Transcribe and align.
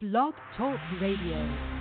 Blog 0.00 0.32
Talk 0.56 0.78
Radio. 1.00 1.77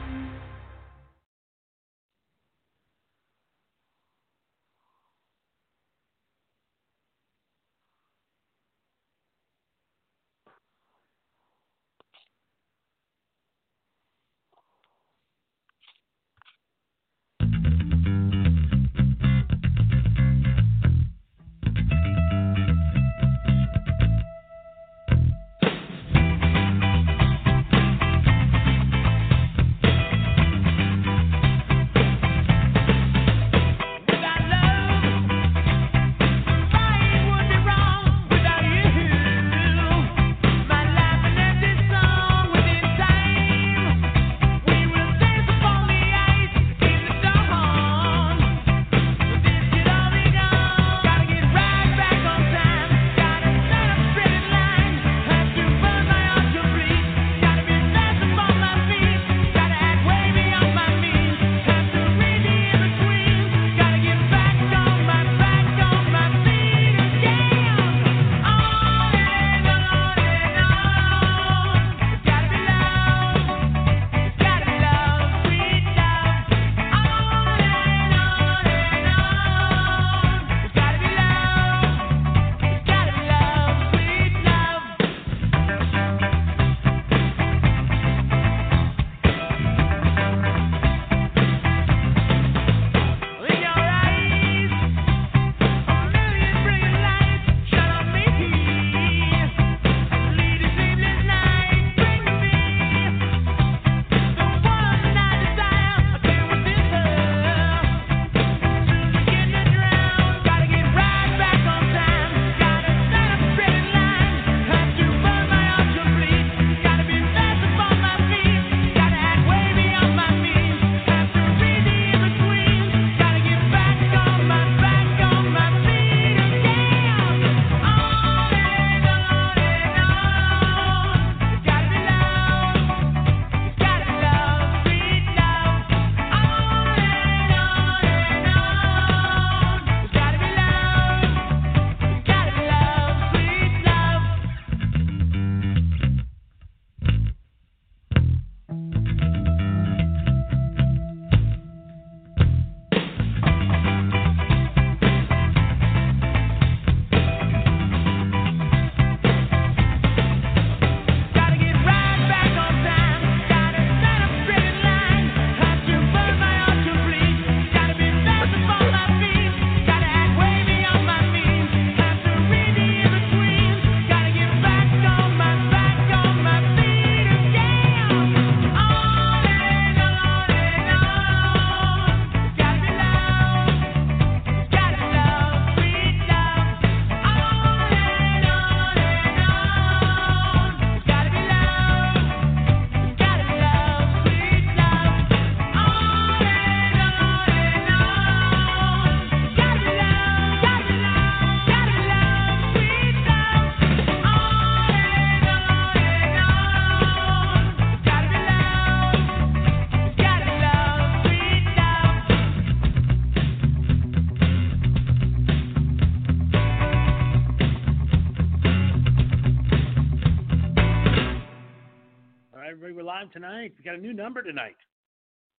Number 224.28 224.44
tonight. 224.44 224.76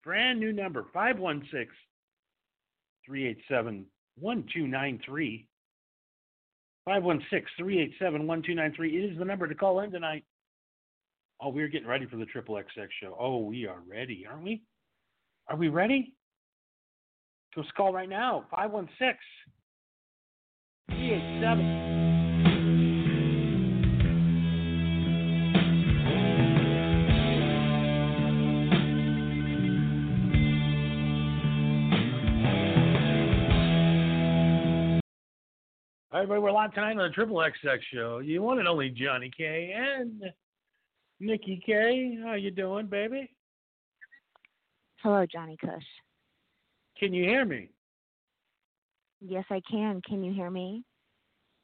Brand 0.05 0.39
new 0.39 0.53
number 0.53 0.85
516 0.93 1.69
387 3.07 3.87
1293. 4.21 5.47
516 6.85 7.49
387 7.57 8.27
1293. 8.27 8.95
It 8.95 9.13
is 9.13 9.19
the 9.19 9.25
number 9.25 9.49
to 9.49 9.55
call 9.55 9.81
in 9.81 9.91
tonight. 9.91 10.23
Oh, 11.41 11.49
we're 11.49 11.69
getting 11.69 11.89
ready 11.89 12.05
for 12.05 12.17
the 12.17 12.27
Triple 12.27 12.57
XX 12.57 12.89
show. 13.01 13.17
Oh, 13.19 13.39
we 13.39 13.67
are 13.67 13.81
ready, 13.89 14.27
aren't 14.31 14.45
we? 14.45 14.61
Are 15.49 15.57
we 15.57 15.69
ready? 15.69 16.13
Let's 17.57 17.71
call 17.75 17.95
right 17.95 18.09
now 18.09 18.45
516 18.51 19.17
387 20.91 22.08
All 36.11 36.21
right, 36.21 36.23
everybody, 36.23 36.43
we're 36.43 36.53
live 36.53 36.73
tonight 36.73 36.93
on 36.93 36.97
the 37.07 37.11
Triple 37.11 37.37
XX 37.37 37.81
show. 37.93 38.21
You 38.21 38.41
want 38.41 38.61
and 38.61 38.67
only 38.67 38.89
Johnny 38.89 39.31
K 39.37 39.75
and 39.77 40.23
Nikki 41.21 41.61
K. 41.67 42.19
How 42.25 42.33
you 42.33 42.51
doing, 42.51 42.87
baby? 42.87 43.31
Hello, 45.03 45.27
Johnny 45.31 45.59
Kush. 45.61 45.85
Can 46.99 47.13
you 47.13 47.25
hear 47.25 47.45
me? 47.45 47.69
Yes, 49.21 49.45
I 49.51 49.61
can. 49.71 50.01
Can 50.01 50.25
you 50.25 50.33
hear 50.33 50.51
me? 50.51 50.83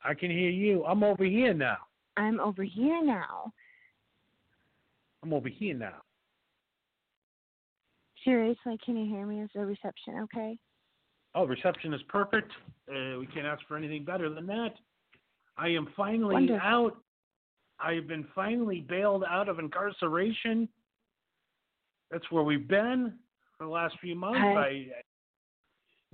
I 0.04 0.12
can 0.12 0.30
hear 0.30 0.50
you. 0.50 0.84
I'm 0.84 1.02
over 1.02 1.24
here 1.24 1.54
now. 1.54 1.78
I'm 2.18 2.38
over 2.38 2.64
here 2.64 3.02
now. 3.02 3.50
I'm 5.22 5.32
over 5.32 5.48
here 5.48 5.74
now. 5.74 6.02
Seriously, 8.26 8.76
can 8.84 8.98
you 8.98 9.06
hear 9.06 9.24
me? 9.24 9.40
Is 9.40 9.48
the 9.54 9.64
reception 9.64 10.18
okay? 10.24 10.58
Oh, 11.34 11.46
reception 11.46 11.92
is 11.94 12.00
perfect. 12.08 12.50
Uh, 12.88 13.18
we 13.18 13.26
can't 13.32 13.46
ask 13.46 13.62
for 13.66 13.76
anything 13.76 14.04
better 14.04 14.28
than 14.32 14.46
that. 14.46 14.70
I 15.56 15.68
am 15.68 15.88
finally 15.96 16.34
Wonderful. 16.34 16.60
out. 16.62 16.96
I 17.80 17.94
have 17.94 18.06
been 18.06 18.26
finally 18.34 18.80
bailed 18.88 19.24
out 19.28 19.48
of 19.48 19.58
incarceration 19.58 20.68
That's 22.10 22.24
where 22.30 22.44
we've 22.44 22.68
been 22.68 23.14
for 23.58 23.64
the 23.66 23.72
last 23.72 23.94
few 24.00 24.14
months. 24.14 24.38
I, 24.40 24.86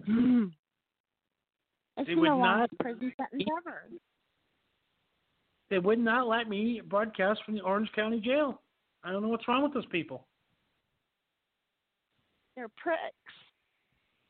it's 0.07 2.09
They 2.09 2.15
would 2.15 2.31
the 2.31 2.37
not- 2.37 2.71
prison 2.81 3.13
sentence 3.17 3.45
ever. 3.59 3.83
they 5.69 5.79
would 5.79 5.99
not 5.99 6.27
let 6.29 6.49
me 6.49 6.81
broadcast 6.89 7.41
from 7.45 7.55
the 7.55 7.61
Orange 7.61 7.91
County 7.95 8.21
Jail. 8.21 8.61
I 9.05 9.13
don't 9.13 9.23
know 9.23 9.29
what's 9.29 9.47
wrong 9.49 9.63
with 9.63 9.75
those 9.75 9.87
people. 9.87 10.27
They're 12.57 12.69
pricks. 12.83 13.01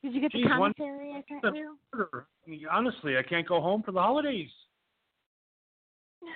Did 0.02 0.14
you 0.14 0.20
get 0.20 0.32
Geez, 0.32 0.44
the 0.44 0.49
one- 0.58 0.73
commentary 0.75 1.12
I 1.12 1.23
sent 1.29 1.56
you? 1.56 1.76
I 1.94 2.50
mean, 2.50 2.67
honestly, 2.70 3.19
I 3.19 3.23
can't 3.23 3.47
go 3.47 3.61
home 3.61 3.82
for 3.82 3.93
the 3.93 4.00
holidays. 4.00 4.49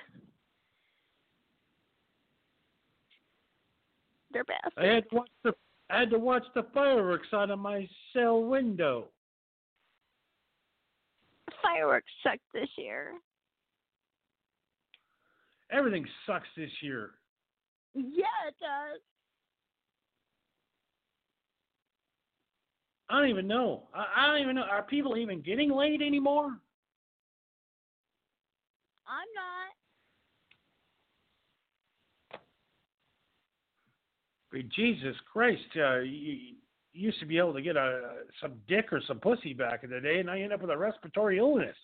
They're 4.31 4.43
best. 4.43 4.73
I 4.77 4.85
had 4.85 5.09
to 5.09 5.15
watch 5.15 5.29
the 5.43 5.53
I 5.89 5.99
had 5.99 6.09
to 6.09 6.19
watch 6.19 6.43
the 6.55 6.63
fireworks 6.73 7.27
out 7.33 7.51
of 7.51 7.59
my 7.59 7.87
cell 8.11 8.41
window. 8.43 9.05
Fireworks 11.61 12.11
suck 12.23 12.39
this 12.53 12.69
year. 12.77 13.11
Everything 15.71 16.05
sucks 16.25 16.47
this 16.57 16.71
year. 16.81 17.11
Yeah, 17.93 18.25
it 18.47 18.55
does. 18.59 18.99
I 23.09 23.19
don't 23.19 23.29
even 23.29 23.47
know. 23.47 23.83
I, 23.93 24.05
I 24.17 24.27
don't 24.27 24.41
even 24.41 24.55
know. 24.55 24.63
Are 24.63 24.83
people 24.83 25.17
even 25.17 25.41
getting 25.41 25.71
laid 25.71 26.01
anymore? 26.01 26.57
I'm 29.07 29.27
not. 29.35 29.75
Jesus 34.73 35.15
Christ! 35.31 35.61
Uh, 35.75 35.99
you, 35.99 36.31
you 36.31 36.55
used 36.93 37.19
to 37.19 37.25
be 37.25 37.37
able 37.37 37.53
to 37.53 37.61
get 37.61 37.75
a 37.75 38.23
some 38.41 38.53
dick 38.69 38.93
or 38.93 39.01
some 39.05 39.19
pussy 39.19 39.53
back 39.53 39.83
in 39.83 39.89
the 39.89 39.99
day, 39.99 40.19
and 40.19 40.27
now 40.27 40.33
you 40.33 40.45
end 40.45 40.53
up 40.53 40.61
with 40.61 40.69
a 40.69 40.77
respiratory 40.77 41.39
illness. 41.39 41.75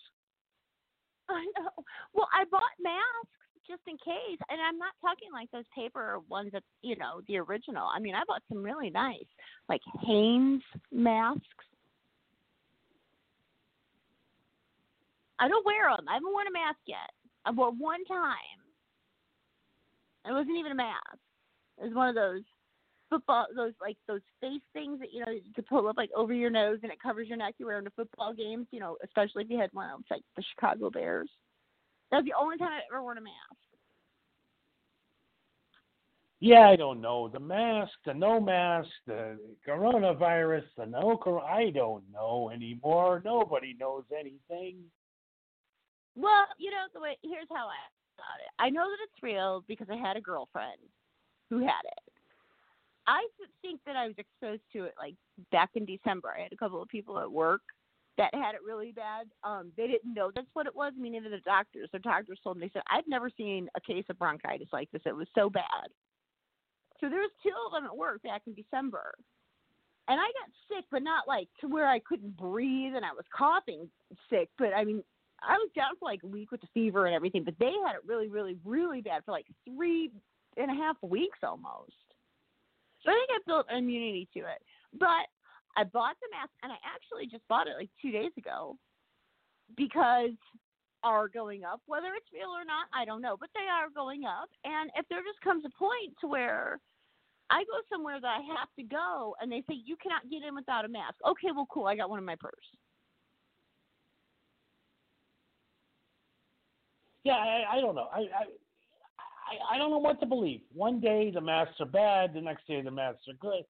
I 1.28 1.44
know. 1.58 1.84
Well, 2.14 2.28
I 2.32 2.44
bought 2.50 2.62
masks 2.82 3.41
just 3.66 3.82
in 3.86 3.96
case, 3.98 4.38
and 4.48 4.60
I'm 4.60 4.78
not 4.78 4.94
talking 5.00 5.28
like 5.32 5.50
those 5.50 5.64
paper 5.74 6.18
ones 6.28 6.50
that 6.52 6.62
you 6.82 6.96
know 6.96 7.20
the 7.28 7.38
original. 7.38 7.88
I 7.92 7.98
mean, 7.98 8.14
I 8.14 8.22
bought 8.26 8.42
some 8.48 8.62
really 8.62 8.90
nice, 8.90 9.28
like 9.68 9.80
Hanes 10.04 10.62
masks. 10.90 11.42
I 15.38 15.48
don't 15.48 15.66
wear 15.66 15.90
them. 15.90 16.06
I 16.08 16.14
haven't 16.14 16.32
worn 16.32 16.46
a 16.46 16.52
mask 16.52 16.78
yet. 16.86 17.10
I 17.44 17.50
wore 17.50 17.72
one 17.72 18.04
time. 18.04 18.60
It 20.24 20.32
wasn't 20.32 20.58
even 20.58 20.72
a 20.72 20.76
mask. 20.76 21.18
It 21.78 21.86
was 21.86 21.94
one 21.94 22.08
of 22.08 22.14
those 22.14 22.42
football, 23.10 23.46
those 23.54 23.72
like 23.80 23.96
those 24.06 24.20
face 24.40 24.62
things 24.72 25.00
that 25.00 25.12
you 25.12 25.20
know 25.20 25.32
could 25.54 25.66
pull 25.66 25.88
up 25.88 25.96
like 25.96 26.10
over 26.16 26.32
your 26.32 26.50
nose 26.50 26.78
and 26.82 26.92
it 26.92 27.02
covers 27.02 27.28
your 27.28 27.36
neck. 27.36 27.54
You 27.58 27.66
wear 27.66 27.78
in 27.78 27.84
the 27.84 27.90
football 27.90 28.32
games, 28.32 28.66
you 28.70 28.80
know, 28.80 28.96
especially 29.04 29.44
if 29.44 29.50
you 29.50 29.58
had 29.58 29.70
one 29.72 29.90
of 29.90 30.00
like 30.10 30.22
the 30.36 30.42
Chicago 30.54 30.90
Bears. 30.90 31.28
That's 32.12 32.24
the 32.26 32.34
only 32.38 32.58
time 32.58 32.68
I 32.68 32.80
ever 32.92 33.02
worn 33.02 33.16
a 33.16 33.22
mask. 33.22 33.34
Yeah, 36.40 36.68
I 36.68 36.76
don't 36.76 37.00
know. 37.00 37.28
The 37.28 37.40
mask, 37.40 37.92
the 38.04 38.12
no 38.12 38.38
mask, 38.38 38.90
the 39.06 39.38
coronavirus, 39.66 40.64
the 40.76 40.86
no 40.86 41.16
cor- 41.16 41.44
I 41.44 41.70
don't 41.70 42.02
know 42.12 42.50
anymore. 42.52 43.22
Nobody 43.24 43.74
knows 43.80 44.04
anything. 44.12 44.76
Well, 46.14 46.44
you 46.58 46.70
know 46.70 46.84
the 46.92 47.00
way. 47.00 47.16
Here's 47.22 47.48
how 47.48 47.68
I 47.68 47.80
thought 48.16 48.40
it. 48.40 48.52
I 48.58 48.68
know 48.68 48.84
that 48.84 49.02
it's 49.04 49.22
real 49.22 49.64
because 49.66 49.86
I 49.90 49.96
had 49.96 50.16
a 50.16 50.20
girlfriend 50.20 50.80
who 51.48 51.60
had 51.60 51.84
it. 51.84 52.12
I 53.06 53.26
think 53.62 53.80
that 53.86 53.96
I 53.96 54.06
was 54.06 54.16
exposed 54.18 54.62
to 54.74 54.84
it 54.84 54.94
like 54.98 55.14
back 55.50 55.70
in 55.76 55.86
December. 55.86 56.34
I 56.36 56.42
had 56.42 56.52
a 56.52 56.56
couple 56.56 56.82
of 56.82 56.88
people 56.88 57.18
at 57.20 57.30
work 57.30 57.62
that 58.18 58.34
had 58.34 58.54
it 58.54 58.60
really 58.66 58.92
bad. 58.92 59.26
Um, 59.42 59.72
they 59.76 59.86
didn't 59.86 60.14
know 60.14 60.30
that's 60.34 60.46
what 60.52 60.66
it 60.66 60.76
was. 60.76 60.92
I 60.96 61.00
mean, 61.00 61.14
even 61.14 61.30
the 61.30 61.38
doctors. 61.38 61.88
The 61.92 61.98
doctors 61.98 62.38
told 62.42 62.58
me 62.58 62.66
they 62.66 62.72
said 62.72 62.82
I've 62.90 63.08
never 63.08 63.30
seen 63.30 63.68
a 63.74 63.80
case 63.80 64.04
of 64.10 64.18
bronchitis 64.18 64.68
like 64.72 64.90
this. 64.92 65.02
It 65.06 65.16
was 65.16 65.28
so 65.34 65.48
bad. 65.48 65.88
So 67.00 67.08
there 67.08 67.20
was 67.20 67.30
two 67.42 67.52
of 67.66 67.72
them 67.72 67.84
at 67.84 67.96
work 67.96 68.22
back 68.22 68.42
in 68.46 68.54
December, 68.54 69.12
and 70.08 70.20
I 70.20 70.24
got 70.24 70.50
sick, 70.68 70.84
but 70.90 71.02
not 71.02 71.26
like 71.26 71.48
to 71.60 71.68
where 71.68 71.88
I 71.88 71.98
couldn't 72.00 72.36
breathe 72.36 72.94
and 72.94 73.04
I 73.04 73.12
was 73.12 73.24
coughing 73.36 73.88
sick. 74.30 74.50
But 74.58 74.74
I 74.76 74.84
mean, 74.84 75.02
I 75.42 75.54
was 75.54 75.70
down 75.74 75.96
for 75.98 76.06
like 76.06 76.22
a 76.22 76.28
week 76.28 76.50
with 76.50 76.60
the 76.60 76.68
fever 76.74 77.06
and 77.06 77.14
everything, 77.14 77.44
but 77.44 77.54
they 77.58 77.72
had 77.86 77.94
it 77.94 78.06
really, 78.06 78.28
really, 78.28 78.56
really 78.64 79.00
bad 79.00 79.24
for 79.24 79.32
like 79.32 79.46
three 79.64 80.10
and 80.56 80.70
a 80.70 80.74
half 80.74 80.96
weeks 81.02 81.38
almost. 81.42 81.92
So 83.02 83.10
I 83.10 83.14
think 83.14 83.30
I 83.30 83.38
built 83.46 83.66
immunity 83.70 84.28
to 84.34 84.40
it. 84.40 84.62
But 84.98 85.26
I 85.76 85.84
bought 85.84 86.16
the 86.20 86.28
mask, 86.30 86.52
and 86.62 86.72
I 86.72 86.76
actually 86.84 87.26
just 87.26 87.46
bought 87.48 87.66
it 87.66 87.76
like 87.78 87.90
two 88.00 88.12
days 88.12 88.32
ago 88.36 88.76
because 89.76 90.36
are 91.02 91.28
going 91.28 91.64
up. 91.64 91.80
Whether 91.86 92.14
it's 92.16 92.30
real 92.32 92.50
or 92.50 92.64
not, 92.64 92.86
I 92.94 93.04
don't 93.04 93.22
know, 93.22 93.36
but 93.38 93.50
they 93.54 93.66
are 93.66 93.90
going 93.94 94.24
up. 94.24 94.48
And 94.64 94.90
if 94.96 95.06
there 95.08 95.20
just 95.20 95.40
comes 95.42 95.64
a 95.64 95.78
point 95.78 96.14
to 96.20 96.26
where 96.28 96.78
I 97.50 97.64
go 97.64 97.82
somewhere 97.90 98.20
that 98.20 98.26
I 98.26 98.40
have 98.58 98.68
to 98.78 98.84
go, 98.84 99.34
and 99.40 99.50
they 99.50 99.62
say 99.68 99.80
you 99.84 99.96
cannot 99.96 100.30
get 100.30 100.42
in 100.46 100.54
without 100.54 100.84
a 100.84 100.88
mask. 100.88 101.16
Okay, 101.26 101.48
well, 101.54 101.66
cool. 101.70 101.86
I 101.86 101.96
got 101.96 102.10
one 102.10 102.18
in 102.18 102.24
my 102.24 102.36
purse. 102.36 102.52
Yeah, 107.24 107.34
I, 107.34 107.76
I 107.76 107.80
don't 107.80 107.94
know. 107.94 108.08
I, 108.12 108.18
I 108.18 108.44
I 109.46 109.74
I 109.74 109.78
don't 109.78 109.90
know 109.90 109.98
what 109.98 110.18
to 110.20 110.26
believe. 110.26 110.60
One 110.74 111.00
day 111.00 111.30
the 111.32 111.40
masks 111.40 111.80
are 111.80 111.86
bad, 111.86 112.34
the 112.34 112.40
next 112.40 112.66
day 112.66 112.80
the 112.80 112.90
masks 112.90 113.22
are 113.28 113.34
good. 113.40 113.64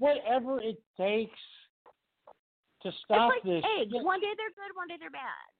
Whatever 0.00 0.60
it 0.60 0.80
takes 0.96 1.38
to 2.82 2.90
stop 3.04 3.30
it's 3.36 3.44
like 3.44 3.44
this. 3.44 3.64
eggs. 3.80 3.92
One 3.92 4.18
day 4.20 4.32
they're 4.36 4.56
good, 4.56 4.72
one 4.74 4.88
day 4.88 4.96
they're 4.98 5.12
bad. 5.12 5.52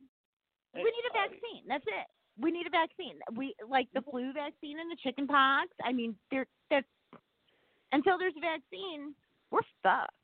We 0.74 0.82
need 0.82 1.06
a 1.10 1.12
vaccine. 1.12 1.62
That's 1.68 1.84
it. 1.86 2.06
We 2.40 2.50
need 2.50 2.66
a 2.66 2.70
vaccine. 2.70 3.16
We 3.36 3.54
like 3.68 3.88
the 3.92 4.00
flu 4.00 4.32
vaccine 4.32 4.80
and 4.80 4.90
the 4.90 4.96
chicken 5.02 5.26
pox. 5.26 5.68
I 5.84 5.92
mean, 5.92 6.16
there 6.30 6.46
that's 6.70 6.86
until 7.92 8.16
there's 8.18 8.32
a 8.36 8.40
vaccine, 8.40 9.14
we're 9.50 9.60
fucked. 9.82 10.14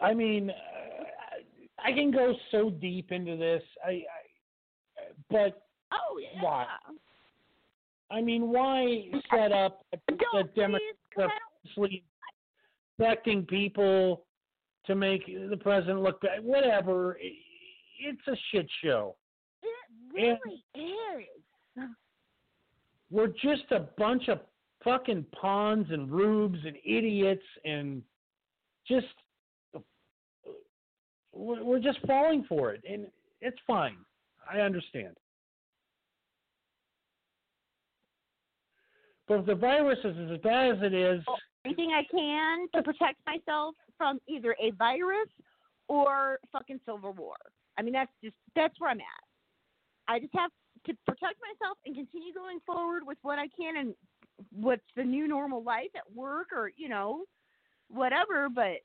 I 0.00 0.12
mean, 0.12 0.50
uh, 0.50 1.84
I 1.84 1.92
can 1.92 2.10
go 2.10 2.34
so 2.50 2.70
deep 2.70 3.12
into 3.12 3.36
this. 3.36 3.62
I, 3.86 3.90
I 3.90 4.02
but 5.30 5.62
Oh 5.92 6.18
yeah. 6.18 6.42
Why? 6.42 6.66
I 8.10 8.20
mean, 8.20 8.48
why 8.50 9.04
set 9.30 9.52
up 9.52 9.84
a, 9.92 9.98
Don't 10.08 10.40
a 10.40 10.44
please, 10.44 10.52
Democrat 10.56 10.80
'cause 11.14 11.24
I 11.24 11.28
don't- 11.28 11.30
purposely 11.76 12.04
expecting 12.98 13.44
people 13.44 14.24
to 14.86 14.94
make 14.94 15.26
the 15.26 15.56
president 15.56 16.02
look 16.02 16.20
bad? 16.20 16.42
Whatever. 16.42 17.18
It's 18.00 18.28
a 18.28 18.36
shit 18.50 18.66
show. 18.82 19.16
It 20.14 20.38
really 20.44 20.64
is. 20.74 21.88
We're 23.10 23.28
just 23.28 23.70
a 23.70 23.80
bunch 23.98 24.28
of 24.28 24.40
fucking 24.82 25.26
pawns 25.38 25.86
and 25.90 26.10
rubes 26.10 26.58
and 26.64 26.76
idiots 26.84 27.42
and 27.64 28.02
just 28.86 29.06
we're 31.32 31.62
we're 31.62 31.80
just 31.80 31.98
falling 32.06 32.44
for 32.48 32.72
it 32.72 32.82
and 32.88 33.06
it's 33.40 33.58
fine. 33.66 33.96
I 34.50 34.60
understand. 34.60 35.16
But 39.28 39.40
if 39.40 39.46
the 39.46 39.54
virus 39.56 39.98
is 40.04 40.16
as 40.30 40.38
bad 40.40 40.76
as 40.76 40.82
it 40.82 40.94
is, 40.94 41.22
oh. 41.28 41.34
Everything 41.66 41.92
I 41.92 42.04
can 42.10 42.68
to 42.74 42.82
protect 42.82 43.18
myself 43.26 43.74
from 43.96 44.20
either 44.28 44.54
a 44.60 44.70
virus 44.72 45.28
or 45.88 46.38
fucking 46.52 46.80
civil 46.86 47.12
war. 47.12 47.34
I 47.78 47.82
mean, 47.82 47.92
that's 47.92 48.10
just 48.22 48.36
that's 48.54 48.78
where 48.78 48.90
I'm 48.90 49.00
at. 49.00 49.24
I 50.08 50.20
just 50.20 50.34
have 50.34 50.50
to 50.86 50.94
protect 51.06 51.40
myself 51.40 51.78
and 51.84 51.94
continue 51.94 52.32
going 52.32 52.60
forward 52.64 53.02
with 53.04 53.18
what 53.22 53.38
I 53.38 53.48
can 53.58 53.76
and 53.78 53.94
what's 54.52 54.84
the 54.96 55.02
new 55.02 55.26
normal 55.26 55.62
life 55.62 55.90
at 55.96 56.14
work 56.14 56.48
or 56.52 56.70
you 56.76 56.88
know 56.88 57.24
whatever. 57.88 58.48
But 58.48 58.78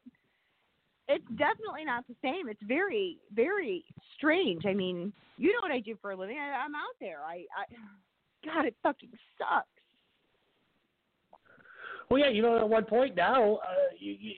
it's 1.07 1.25
definitely 1.37 1.85
not 1.85 2.05
the 2.07 2.15
same. 2.23 2.49
It's 2.49 2.63
very 2.63 3.17
very 3.33 3.85
strange. 4.15 4.65
I 4.65 4.73
mean, 4.73 5.13
you 5.37 5.53
know 5.53 5.59
what 5.61 5.71
I 5.71 5.79
do 5.79 5.95
for 6.01 6.11
a 6.11 6.15
living. 6.15 6.37
I, 6.39 6.63
I'm 6.65 6.75
out 6.75 6.95
there. 6.99 7.19
I, 7.25 7.45
I 7.55 7.65
God, 8.45 8.65
it 8.65 8.75
fucking 8.81 9.11
sucks. 9.37 9.67
Well, 12.11 12.19
yeah, 12.19 12.29
you 12.29 12.41
know, 12.41 12.57
at 12.57 12.67
one 12.67 12.83
point 12.83 13.15
now, 13.15 13.55
uh, 13.55 13.89
you, 13.97 14.15
you 14.19 14.33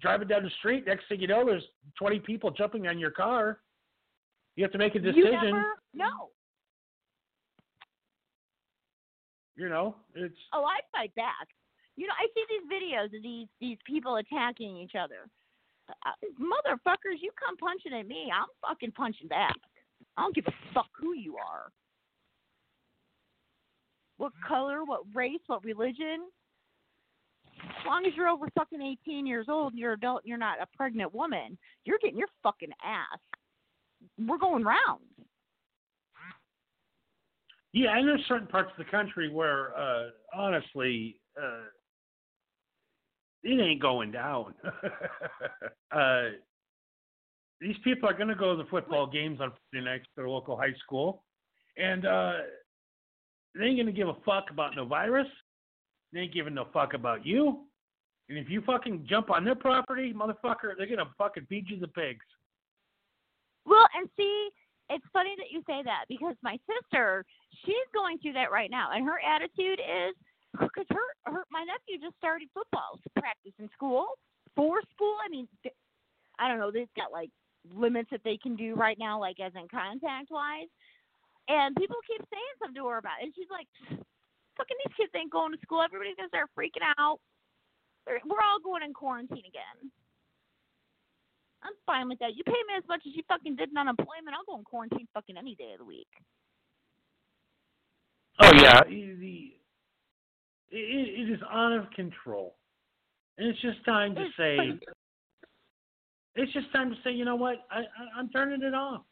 driving 0.00 0.26
down 0.26 0.42
the 0.42 0.50
street, 0.58 0.84
next 0.84 1.04
thing 1.08 1.20
you 1.20 1.28
know, 1.28 1.46
there's 1.46 1.62
20 1.98 2.18
people 2.18 2.50
jumping 2.50 2.88
on 2.88 2.98
your 2.98 3.12
car. 3.12 3.60
You 4.56 4.64
have 4.64 4.72
to 4.72 4.78
make 4.78 4.96
a 4.96 4.98
decision. 4.98 5.24
You 5.24 5.32
never 5.32 5.64
know. 5.94 6.30
You 9.56 9.68
know, 9.68 9.94
it's 10.16 10.34
Oh, 10.52 10.64
I 10.64 10.80
fight 10.96 11.14
back. 11.14 11.46
You 11.96 12.08
know, 12.08 12.14
I 12.18 12.26
see 12.34 12.44
these 12.50 12.66
videos 12.82 13.16
of 13.16 13.22
these 13.22 13.46
these 13.60 13.78
people 13.86 14.16
attacking 14.16 14.76
each 14.76 14.94
other. 15.00 15.28
Uh, 15.88 16.10
motherfuckers, 16.40 17.20
you 17.20 17.30
come 17.38 17.56
punching 17.58 17.92
at 17.92 18.08
me, 18.08 18.32
I'm 18.34 18.46
fucking 18.68 18.92
punching 18.92 19.28
back. 19.28 19.54
I 20.16 20.22
don't 20.22 20.34
give 20.34 20.46
a 20.48 20.74
fuck 20.74 20.88
who 20.98 21.14
you 21.14 21.36
are. 21.36 21.70
What 24.16 24.32
color, 24.46 24.84
what 24.84 25.02
race, 25.14 25.40
what 25.46 25.62
religion. 25.62 26.26
As 27.68 27.86
long 27.86 28.06
as 28.06 28.12
you're 28.16 28.28
over 28.28 28.48
fucking 28.56 28.80
18 29.06 29.26
years 29.26 29.46
old, 29.48 29.72
and 29.72 29.80
you're 29.80 29.92
adult, 29.92 30.22
and 30.22 30.28
you're 30.28 30.38
not 30.38 30.60
a 30.60 30.66
pregnant 30.76 31.14
woman, 31.14 31.58
you're 31.84 31.98
getting 31.98 32.18
your 32.18 32.28
fucking 32.42 32.70
ass. 32.84 33.18
We're 34.18 34.38
going 34.38 34.64
round. 34.64 35.00
Yeah, 37.72 37.96
and 37.96 38.06
there's 38.06 38.24
certain 38.28 38.46
parts 38.46 38.70
of 38.70 38.84
the 38.84 38.90
country 38.90 39.28
where, 39.28 39.76
uh, 39.76 40.10
honestly, 40.32 41.20
uh, 41.36 41.64
it 43.42 43.60
ain't 43.60 43.82
going 43.82 44.12
down. 44.12 44.54
uh, 45.92 46.22
these 47.60 47.76
people 47.82 48.08
are 48.08 48.14
going 48.14 48.28
to 48.28 48.34
go 48.34 48.56
to 48.56 48.62
the 48.62 48.68
football 48.68 49.06
games 49.06 49.40
on 49.40 49.52
Friday 49.70 49.84
nights 49.84 50.04
at 50.04 50.16
their 50.16 50.28
local 50.28 50.56
high 50.56 50.74
school, 50.84 51.24
and 51.76 52.06
uh, 52.06 52.32
they 53.54 53.64
ain't 53.64 53.76
going 53.76 53.86
to 53.86 53.92
give 53.92 54.08
a 54.08 54.16
fuck 54.24 54.50
about 54.50 54.76
no 54.76 54.84
virus. 54.84 55.26
They 56.14 56.20
ain't 56.20 56.32
giving 56.32 56.54
no 56.54 56.68
fuck 56.72 56.94
about 56.94 57.26
you. 57.26 57.66
And 58.28 58.38
if 58.38 58.48
you 58.48 58.62
fucking 58.62 59.06
jump 59.08 59.30
on 59.30 59.44
their 59.44 59.56
property, 59.56 60.14
motherfucker, 60.14 60.72
they're 60.78 60.86
to 60.86 61.06
fucking 61.18 61.46
feed 61.48 61.68
you 61.68 61.78
the 61.78 61.88
pigs. 61.88 62.24
Well, 63.66 63.86
and 63.98 64.08
see, 64.16 64.48
it's 64.88 65.04
funny 65.12 65.34
that 65.36 65.50
you 65.50 65.60
say 65.66 65.82
that 65.84 66.04
because 66.08 66.36
my 66.42 66.56
sister, 66.70 67.24
she's 67.64 67.88
going 67.92 68.18
through 68.18 68.34
that 68.34 68.52
right 68.52 68.70
now, 68.70 68.90
and 68.94 69.04
her 69.04 69.18
attitude 69.20 69.80
is 69.80 70.14
because 70.52 70.86
her, 70.90 71.32
her 71.32 71.42
my 71.50 71.64
nephew 71.64 71.98
just 72.00 72.16
started 72.16 72.48
football 72.54 73.00
practice 73.18 73.52
in 73.58 73.68
school 73.74 74.06
for 74.54 74.80
school. 74.94 75.16
I 75.24 75.28
mean, 75.28 75.48
I 76.38 76.48
don't 76.48 76.58
know. 76.58 76.70
They've 76.70 76.86
got 76.96 77.12
like 77.12 77.30
limits 77.74 78.10
that 78.12 78.20
they 78.24 78.36
can 78.36 78.54
do 78.54 78.74
right 78.74 78.98
now, 78.98 79.18
like 79.18 79.40
as 79.40 79.52
in 79.56 79.66
contact 79.68 80.30
wise. 80.30 80.68
And 81.48 81.74
people 81.76 81.96
keep 82.06 82.20
saying 82.30 82.54
something 82.60 82.80
to 82.80 82.88
her 82.88 82.98
about 82.98 83.20
it. 83.20 83.24
And 83.24 83.34
she's 83.34 83.50
like, 83.50 83.66
fucking 84.56 84.76
these 84.84 84.94
kids 84.96 85.12
ain't 85.16 85.30
going 85.32 85.52
to 85.52 85.58
school. 85.62 85.82
Everybody's 85.82 86.16
to 86.28 86.28
start 86.28 86.50
freaking 86.58 86.86
out. 86.98 87.18
We're 88.06 88.42
all 88.44 88.60
going 88.62 88.82
in 88.82 88.92
quarantine 88.92 89.44
again. 89.48 89.90
I'm 91.62 91.72
fine 91.86 92.08
with 92.08 92.18
that. 92.18 92.36
You 92.36 92.44
pay 92.44 92.52
me 92.68 92.74
as 92.76 92.84
much 92.88 93.02
as 93.06 93.16
you 93.16 93.22
fucking 93.26 93.56
did 93.56 93.70
in 93.70 93.78
unemployment. 93.78 94.36
I'll 94.36 94.44
go 94.44 94.58
in 94.58 94.64
quarantine 94.64 95.08
fucking 95.14 95.36
any 95.38 95.54
day 95.54 95.72
of 95.72 95.78
the 95.78 95.84
week. 95.84 96.08
Oh 98.42 98.50
yeah, 98.56 98.82
the 98.84 99.52
it, 100.70 100.76
it 100.76 101.30
is 101.32 101.40
out 101.50 101.72
of 101.72 101.90
control, 101.92 102.56
and 103.38 103.48
it's 103.48 103.60
just 103.62 103.82
time 103.84 104.14
to 104.16 104.22
It's 104.22 104.36
say. 104.36 104.56
fucking- 104.56 104.80
It's 106.36 106.52
just 106.52 106.70
time 106.72 106.90
to 106.90 106.96
say, 107.04 107.12
you 107.12 107.24
know 107.24 107.36
what? 107.36 107.64
I, 107.70 107.78
I 107.80 108.18
I'm 108.18 108.28
turning 108.30 108.62
it 108.62 108.74
off. 108.74 109.02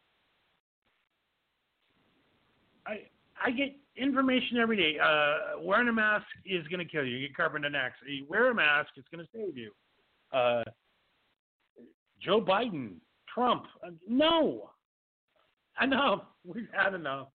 I 2.86 3.02
I 3.42 3.50
get 3.52 3.76
information 3.96 4.58
every 4.58 4.76
day. 4.76 4.98
Uh, 4.98 5.60
wearing 5.60 5.88
a 5.88 5.92
mask 5.92 6.26
is 6.46 6.66
going 6.68 6.78
to 6.78 6.90
kill 6.90 7.04
you. 7.04 7.16
You 7.16 7.28
get 7.28 7.36
carbon 7.36 7.62
dioxide. 7.62 8.08
Wear 8.28 8.50
a 8.50 8.54
mask, 8.54 8.90
it's 8.96 9.08
going 9.14 9.24
to 9.24 9.30
save 9.34 9.56
you. 9.56 9.72
Uh, 10.32 10.64
Joe 12.20 12.40
Biden, 12.40 12.94
Trump, 13.32 13.64
uh, 13.84 13.90
no, 14.08 14.70
enough. 15.80 16.22
We've 16.44 16.68
had 16.72 16.94
enough. 16.94 17.28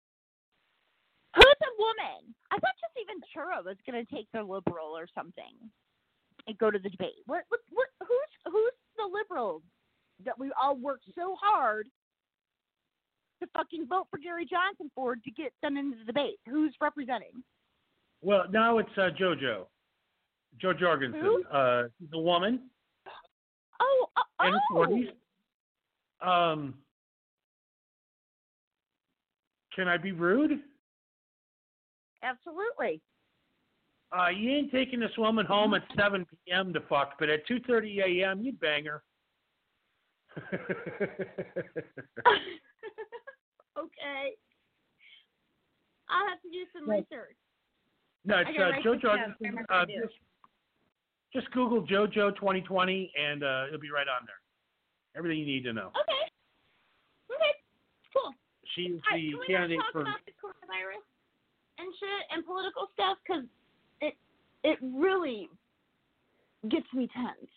Who's 1.35 1.45
a 1.45 1.73
woman? 1.77 2.33
I 2.51 2.55
thought 2.55 2.73
just 2.79 2.97
even 3.01 3.21
Chura 3.29 3.63
was 3.63 3.77
gonna 3.85 4.05
take 4.05 4.27
the 4.33 4.41
liberal 4.41 4.97
or 4.97 5.07
something 5.13 5.53
and 6.47 6.57
go 6.57 6.71
to 6.71 6.79
the 6.79 6.89
debate. 6.89 7.21
What 7.25 7.43
what 7.49 7.59
what 7.73 7.87
who's 7.99 8.51
who's 8.51 8.71
the 8.97 9.05
liberal 9.05 9.61
that 10.25 10.37
we 10.37 10.51
all 10.61 10.75
worked 10.77 11.05
so 11.15 11.35
hard 11.39 11.87
to 13.41 13.47
fucking 13.55 13.87
vote 13.87 14.07
for 14.09 14.17
Gary 14.17 14.45
Johnson 14.45 14.91
for 14.95 15.15
to 15.15 15.31
get 15.31 15.53
them 15.61 15.77
into 15.77 15.97
the 15.97 16.05
debate? 16.05 16.39
Who's 16.47 16.73
representing? 16.81 17.43
Well, 18.21 18.45
now 18.51 18.77
it's 18.79 18.89
uh, 18.97 19.09
JoJo, 19.19 19.65
Jo 20.59 20.73
Jorgensen. 20.73 21.21
Who? 21.21 21.43
Uh, 21.45 21.83
she's 21.99 22.09
a 22.13 22.19
woman 22.19 22.61
Oh, 23.79 24.07
uh, 24.17 24.47
in 24.47 24.53
oh. 24.53 24.59
forties. 24.71 25.09
Um, 26.21 26.73
can 29.75 29.87
I 29.87 29.97
be 29.97 30.11
rude? 30.11 30.59
Absolutely. 32.23 33.01
Uh, 34.17 34.29
you 34.29 34.49
ain't 34.51 34.71
taking 34.71 34.99
this 34.99 35.11
woman 35.17 35.45
home 35.45 35.73
at 35.73 35.83
7 35.97 36.25
p.m. 36.45 36.73
to 36.73 36.79
fuck, 36.89 37.13
but 37.19 37.29
at 37.29 37.47
2:30 37.47 38.23
a.m. 38.23 38.41
you'd 38.41 38.59
bang 38.59 38.85
her. 38.85 39.03
Okay. 43.77 44.33
I'll 46.09 46.27
have 46.29 46.41
to 46.41 46.49
do 46.49 46.63
some 46.73 46.87
Well, 46.87 46.97
research. 47.03 47.35
no, 48.25 48.37
it's 48.39 48.49
I 48.49 48.53
gotta 48.53 48.65
uh, 48.65 48.69
write 48.71 48.83
Joe 48.83 48.93
this 48.93 49.01
down. 49.03 49.17
Jorgensen. 49.17 49.35
Remember 49.41 49.73
Uh, 49.73 49.85
just, 49.85 50.15
just 51.33 51.51
Google 51.51 51.83
JoJo 51.85 52.35
2020 52.35 53.11
and 53.19 53.43
uh, 53.43 53.65
it'll 53.67 53.79
be 53.79 53.91
right 53.91 54.07
on 54.07 54.25
there. 54.25 54.39
Everything 55.15 55.39
you 55.39 55.45
need 55.45 55.63
to 55.65 55.73
know. 55.73 55.87
Okay. 55.99 56.23
Okay. 57.33 57.53
Cool. 58.15 58.31
She's 58.75 58.91
All 59.11 59.17
right, 59.17 59.19
the 59.19 59.31
can 59.31 59.31
we 59.31 59.31
not 59.37 59.47
candidate 59.47 59.79
talk 59.79 59.91
for. 59.91 60.01
about 60.01 60.21
the 60.25 60.31
coronavirus 60.39 61.03
and 61.79 61.87
shit 61.99 62.23
and 62.31 62.45
political 62.45 62.87
stuff? 62.93 63.17
Because 63.25 63.43
it 64.01 64.13
it 64.63 64.79
really 64.81 65.49
gets 66.69 66.87
me 66.93 67.07
tense. 67.13 67.51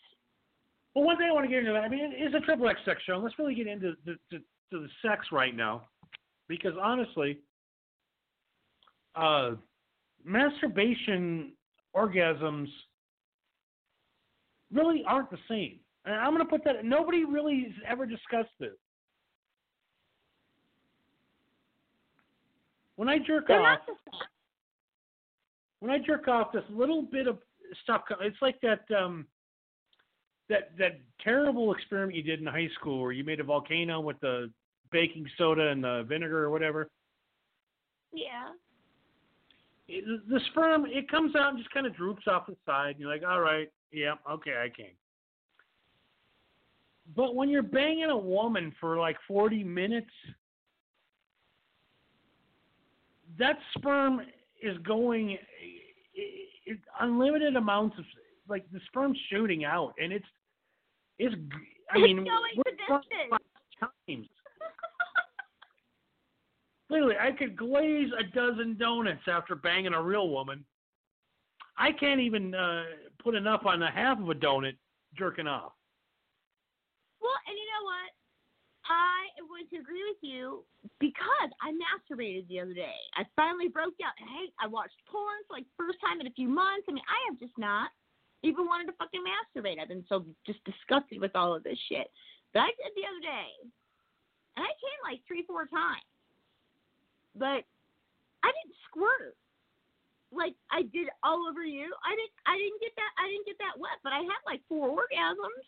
Well, 0.95 1.05
one 1.05 1.17
thing 1.19 1.29
I 1.31 1.33
want 1.33 1.45
to 1.47 1.51
get 1.51 1.61
into, 1.65 1.73
I 1.79 1.89
mean, 1.89 2.13
it 2.13 2.19
is 2.21 2.35
a 2.35 2.41
triple 2.41 2.69
X 2.69 2.81
sex 2.85 3.01
show. 3.07 3.19
Let's 3.19 3.39
really 3.39 3.55
get 3.55 3.67
into 3.69 3.95
the, 4.05 4.15
to, 4.33 4.39
to 4.39 4.81
the 4.83 4.89
sex 5.07 5.27
right 5.31 5.55
now, 5.55 5.83
because 6.51 6.75
honestly, 6.83 7.39
uh, 9.15 9.53
masturbation 10.25 11.53
orgasms 11.97 12.67
really 14.75 15.05
aren't 15.07 15.31
the 15.31 15.39
same. 15.49 15.79
And 16.05 16.17
I'm 16.17 16.35
going 16.35 16.45
to 16.45 16.51
put 16.51 16.65
that. 16.65 16.85
Nobody 16.85 17.25
really 17.25 17.63
has 17.69 17.83
ever 17.89 18.05
discussed 18.05 18.51
this. 18.59 18.75
When 22.97 23.09
I 23.09 23.19
jerk 23.19 23.47
They're 23.47 23.61
off, 23.61 23.79
not 23.79 23.87
the 23.87 23.95
same. 24.13 24.21
when 25.79 25.91
I 25.93 25.99
jerk 26.05 26.27
off, 26.27 26.53
this 26.53 26.65
little 26.69 27.03
bit 27.03 27.29
of 27.29 27.39
stuff. 27.85 28.03
It's 28.21 28.37
like 28.43 28.61
that 28.63 28.81
um, 28.95 29.27
that 30.49 30.77
that 30.79 31.01
terrible 31.23 31.73
experiment 31.73 32.17
you 32.17 32.25
did 32.25 32.41
in 32.41 32.47
high 32.47 32.69
school 32.79 33.01
where 33.01 33.13
you 33.13 33.23
made 33.23 33.39
a 33.39 33.45
volcano 33.45 34.01
with 34.01 34.19
the 34.21 34.51
baking 34.93 35.27
soda 35.39 35.69
and 35.69 35.83
the 35.83 36.05
vinegar 36.09 36.43
or 36.45 36.51
whatever. 36.51 36.89
Yeah. 38.13 38.49
It, 39.89 40.05
the 40.29 40.41
sperm 40.51 40.87
it 40.87 41.11
comes 41.11 41.35
out 41.35 41.51
and 41.51 41.59
just 41.59 41.71
kind 41.73 41.87
of 41.87 41.97
droops 41.97 42.25
off 42.27 42.47
the 42.47 42.57
side. 42.67 42.91
And 42.91 43.01
you're 43.01 43.11
like, 43.11 43.23
all 43.29 43.41
right, 43.41 43.69
yeah, 43.93 44.15
okay, 44.31 44.55
I 44.63 44.69
came. 44.69 44.95
But 47.17 47.35
when 47.35 47.49
you're 47.49 47.63
banging 47.63 48.11
a 48.11 48.17
woman 48.17 48.73
for 48.81 48.99
like 48.99 49.17
40 49.27 49.65
minutes, 49.65 50.11
that 53.39 53.57
sperm 53.77 54.21
is 54.63 54.77
going 54.79 55.31
it, 55.31 55.39
it, 56.67 56.79
unlimited 57.01 57.57
amounts 57.57 57.99
of 57.99 58.05
like 58.49 58.65
the 58.73 58.81
sperm's 58.87 59.19
shooting 59.31 59.65
out, 59.65 59.95
and 60.01 60.13
it's 60.13 60.27
it's. 61.19 61.35
I 61.93 61.99
It's 61.99 62.03
mean, 62.03 62.17
going 62.19 62.29
we're 62.57 62.63
the 62.65 62.71
distance. 62.79 63.43
times. 63.81 64.29
Literally, 66.91 67.15
I 67.21 67.31
could 67.31 67.57
glaze 67.57 68.11
a 68.19 68.25
dozen 68.35 68.77
donuts 68.77 69.23
after 69.29 69.55
banging 69.55 69.95
a 69.95 70.03
real 70.03 70.29
woman. 70.29 70.65
I 71.79 71.93
can't 71.93 72.21
even 72.21 72.53
uh, 72.53 72.83
put 73.23 73.37
enough 73.37 73.65
on 73.65 73.83
a 73.83 73.91
half 73.91 74.19
of 74.19 74.29
a 74.29 74.35
donut 74.35 74.77
jerking 75.17 75.47
off. 75.47 75.73
Well, 77.23 77.39
and 77.47 77.55
you 77.57 77.65
know 77.65 77.85
what? 77.87 78.11
I 78.91 79.31
am 79.39 79.47
going 79.47 79.71
to 79.71 79.79
agree 79.79 80.03
with 80.03 80.19
you 80.21 80.67
because 80.99 81.51
I 81.63 81.71
masturbated 81.71 82.49
the 82.49 82.59
other 82.59 82.75
day. 82.75 82.99
I 83.15 83.23
finally 83.37 83.69
broke 83.69 83.95
out. 84.03 84.19
Hey, 84.19 84.51
I 84.59 84.67
watched 84.67 84.99
porn 85.07 85.47
for 85.47 85.55
like 85.55 85.67
first 85.79 86.03
time 86.03 86.21
in 86.21 86.27
a 86.27 86.35
few 86.35 86.49
months. 86.49 86.91
I 86.91 86.93
mean, 86.93 87.07
I 87.07 87.23
have 87.31 87.39
just 87.39 87.55
not 87.57 87.95
even 88.43 88.67
wanted 88.67 88.91
to 88.91 88.99
fucking 88.99 89.23
masturbate. 89.23 89.79
I've 89.79 89.95
been 89.95 90.05
so 90.09 90.27
just 90.45 90.59
disgusted 90.67 91.21
with 91.21 91.37
all 91.37 91.55
of 91.55 91.63
this 91.63 91.79
shit. 91.87 92.11
But 92.53 92.67
I 92.67 92.75
did 92.75 92.93
the 92.99 93.07
other 93.07 93.23
day, 93.23 93.51
and 94.59 94.67
I 94.67 94.75
came 94.75 95.01
like 95.07 95.23
three, 95.29 95.47
four 95.47 95.71
times. 95.71 96.10
But 97.37 97.65
I 98.43 98.49
didn't 98.51 98.77
squirt 98.89 99.37
like 100.33 100.55
I 100.71 100.83
did 100.83 101.11
all 101.23 101.47
over 101.49 101.65
you. 101.65 101.91
I 102.07 102.15
didn't. 102.15 102.37
I 102.47 102.55
didn't 102.57 102.81
get 102.81 102.95
that. 102.97 103.13
I 103.19 103.27
didn't 103.29 103.47
get 103.47 103.59
that 103.59 103.79
wet. 103.79 103.99
But 104.03 104.15
I 104.15 104.23
had 104.23 104.41
like 104.47 104.63
four 104.69 104.91
orgasms. 104.91 105.67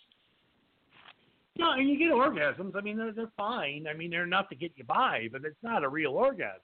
No, 1.59 1.73
and 1.73 1.88
you 1.88 1.99
get 1.99 2.14
orgasms. 2.14 2.75
I 2.76 2.81
mean, 2.81 2.97
they're 2.97 3.12
they're 3.12 3.37
fine. 3.37 3.87
I 3.90 3.95
mean, 3.95 4.11
they're 4.11 4.26
enough 4.26 4.49
to 4.50 4.57
get 4.57 4.73
you 4.76 4.85
by, 4.85 5.28
but 5.31 5.45
it's 5.45 5.62
not 5.62 5.85
a 5.85 5.88
real 5.88 6.12
orgasm. 6.12 6.62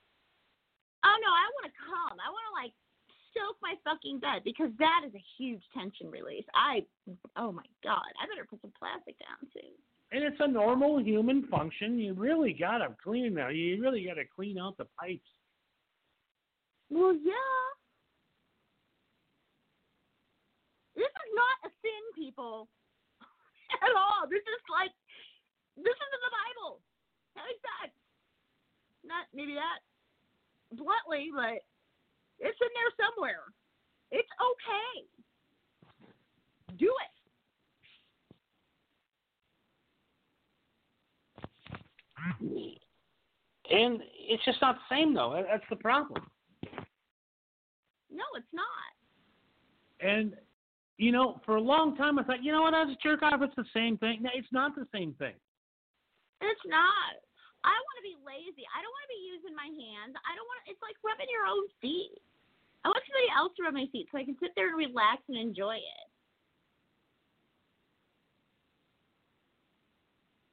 Oh 1.05 1.17
no, 1.21 1.31
I 1.31 1.47
want 1.59 1.67
to 1.71 1.75
come. 1.79 2.17
I 2.19 2.31
want 2.31 2.47
to 2.51 2.55
like 2.59 2.75
soak 3.35 3.59
my 3.61 3.75
fucking 3.85 4.19
bed 4.19 4.43
because 4.43 4.71
that 4.79 5.03
is 5.07 5.15
a 5.15 5.25
huge 5.37 5.63
tension 5.75 6.11
release. 6.11 6.47
I, 6.55 6.87
oh 7.37 7.53
my 7.53 7.67
god, 7.85 8.11
I 8.19 8.27
better 8.27 8.47
put 8.49 8.63
some 8.63 8.73
plastic 8.79 9.19
down 9.19 9.43
soon. 9.53 9.75
And 10.11 10.25
it's 10.25 10.41
a 10.41 10.49
normal 10.49 11.01
human 11.01 11.47
function. 11.49 11.99
You 11.99 12.15
really 12.15 12.55
gotta 12.59 12.97
clean 13.03 13.35
that. 13.35 13.55
You 13.55 13.81
really 13.83 14.05
gotta 14.05 14.25
clean 14.35 14.59
out 14.59 14.79
the 14.79 14.87
pipes. 14.99 15.29
Well, 16.89 17.15
yeah. 17.15 17.35
This 20.97 21.05
Isn't 21.05 21.39
a 21.65 21.71
sin, 21.85 22.05
people 22.17 22.69
at 23.85 23.93
all. 23.95 24.27
This 24.31 24.41
is 24.41 24.63
like 24.73 24.91
this 25.77 25.95
is 25.95 26.11
in 26.11 26.23
the 26.25 26.35
Bible. 26.35 26.81
Having 27.37 27.61
sex. 27.61 27.93
Not 29.05 29.27
maybe 29.35 29.55
that 29.55 29.79
bluntly, 30.73 31.31
but 31.35 31.63
it's 32.41 32.59
in 32.59 32.73
there 32.75 32.93
somewhere. 32.99 33.45
It's 34.11 34.29
okay. 34.41 35.07
Do 36.79 36.87
it. 36.87 37.13
And 43.79 44.03
it's 44.27 44.43
just 44.45 44.59
not 44.59 44.75
the 44.75 44.91
same 44.91 45.15
though. 45.15 45.39
That's 45.39 45.63
the 45.71 45.79
problem. 45.79 46.27
No, 48.11 48.27
it's 48.35 48.51
not. 48.51 48.91
And 50.03 50.35
you 50.99 51.15
know, 51.15 51.39
for 51.47 51.55
a 51.55 51.63
long 51.63 51.95
time 51.95 52.19
I 52.19 52.27
thought, 52.27 52.43
you 52.43 52.51
know 52.51 52.67
what, 52.67 52.75
as 52.75 52.91
a 52.91 52.99
jerk 52.99 53.23
off, 53.23 53.39
it's 53.39 53.55
the 53.55 53.71
same 53.71 53.95
thing. 54.03 54.19
No, 54.27 54.31
it's 54.35 54.51
not 54.51 54.75
the 54.75 54.87
same 54.91 55.15
thing. 55.15 55.39
It's 56.43 56.67
not. 56.67 57.23
I 57.63 57.75
want 57.75 57.97
to 58.03 58.07
be 58.07 58.19
lazy. 58.27 58.67
I 58.75 58.83
don't 58.83 58.91
want 58.91 59.07
to 59.07 59.15
be 59.15 59.23
using 59.31 59.55
my 59.55 59.71
hands. 59.71 60.19
I 60.27 60.35
don't 60.35 60.47
want. 60.51 60.59
It's 60.67 60.83
like 60.83 60.99
rubbing 61.07 61.31
your 61.31 61.47
own 61.47 61.71
feet. 61.79 62.19
I 62.83 62.91
want 62.91 63.03
somebody 63.07 63.31
else 63.31 63.55
to 63.59 63.63
rub 63.63 63.79
my 63.79 63.87
feet 63.95 64.11
so 64.11 64.19
I 64.19 64.27
can 64.27 64.39
sit 64.43 64.59
there 64.59 64.75
and 64.75 64.79
relax 64.79 65.23
and 65.31 65.39
enjoy 65.39 65.79
it. 65.79 66.08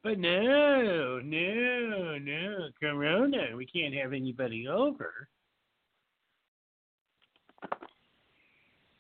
But 0.05 0.19
no, 0.19 1.19
no, 1.23 2.17
no, 2.19 2.69
Corona. 2.79 3.57
We 3.57 3.65
can't 3.65 3.95
have 3.95 4.13
anybody 4.13 4.67
over. 4.67 5.27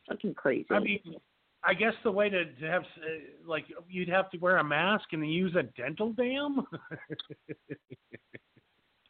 Fucking 0.09 0.33
crazy. 0.33 0.65
I 0.71 0.79
mean, 0.79 0.99
I 1.63 1.75
guess 1.75 1.93
the 2.03 2.11
way 2.11 2.29
to, 2.29 2.45
to 2.45 2.65
have 2.65 2.81
uh, 2.81 3.45
like 3.45 3.65
you'd 3.87 4.09
have 4.09 4.31
to 4.31 4.39
wear 4.39 4.57
a 4.57 4.63
mask 4.63 5.05
and 5.11 5.21
then 5.21 5.29
use 5.29 5.55
a 5.55 5.61
dental 5.79 6.11
dam. 6.13 6.65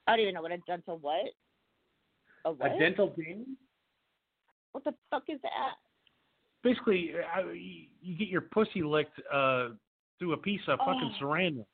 I 0.05 0.17
don't 0.17 0.19
even 0.19 0.33
know 0.33 0.41
what 0.41 0.51
a 0.51 0.57
dental 0.67 0.97
what. 0.97 1.27
A 2.43 2.51
what? 2.51 2.73
a 2.73 2.77
dental 2.77 3.15
dam. 3.17 3.55
what 4.73 4.83
the 4.83 4.93
fuck 5.09 5.23
is 5.29 5.39
that? 5.43 5.75
Basically, 6.61 7.11
uh, 7.37 7.53
you 7.53 7.85
you 8.01 8.17
get 8.17 8.27
your 8.27 8.41
pussy 8.41 8.83
licked 8.83 9.17
uh, 9.33 9.69
through 10.19 10.33
a 10.33 10.37
piece 10.37 10.59
of 10.67 10.79
fucking 10.79 11.13
Oh. 11.21 11.65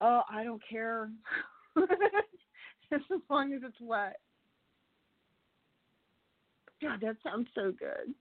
Oh, 0.00 0.22
I 0.30 0.44
don't 0.44 0.62
care. 0.68 1.10
Just 1.76 3.04
as 3.12 3.20
long 3.30 3.52
as 3.52 3.62
it's 3.64 3.76
wet. 3.80 4.16
God, 6.82 7.00
that 7.00 7.16
sounds 7.24 7.48
so 7.54 7.72
good. 7.78 8.12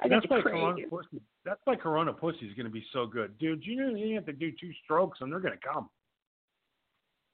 I 0.00 0.08
That's 0.08 0.26
why 0.28 0.40
Corona 0.40 0.76
pussy. 0.88 1.20
That's 1.44 1.60
why 1.64 1.76
Corona 1.76 2.12
pussy 2.12 2.46
is 2.46 2.54
going 2.54 2.66
to 2.66 2.72
be 2.72 2.84
so 2.92 3.06
good, 3.06 3.36
dude. 3.38 3.64
You 3.64 3.76
know 3.76 3.94
you 3.96 4.14
have 4.14 4.26
to 4.26 4.32
do 4.32 4.50
two 4.60 4.70
strokes 4.84 5.18
and 5.20 5.32
they're 5.32 5.40
going 5.40 5.58
to 5.58 5.68
come. 5.68 5.88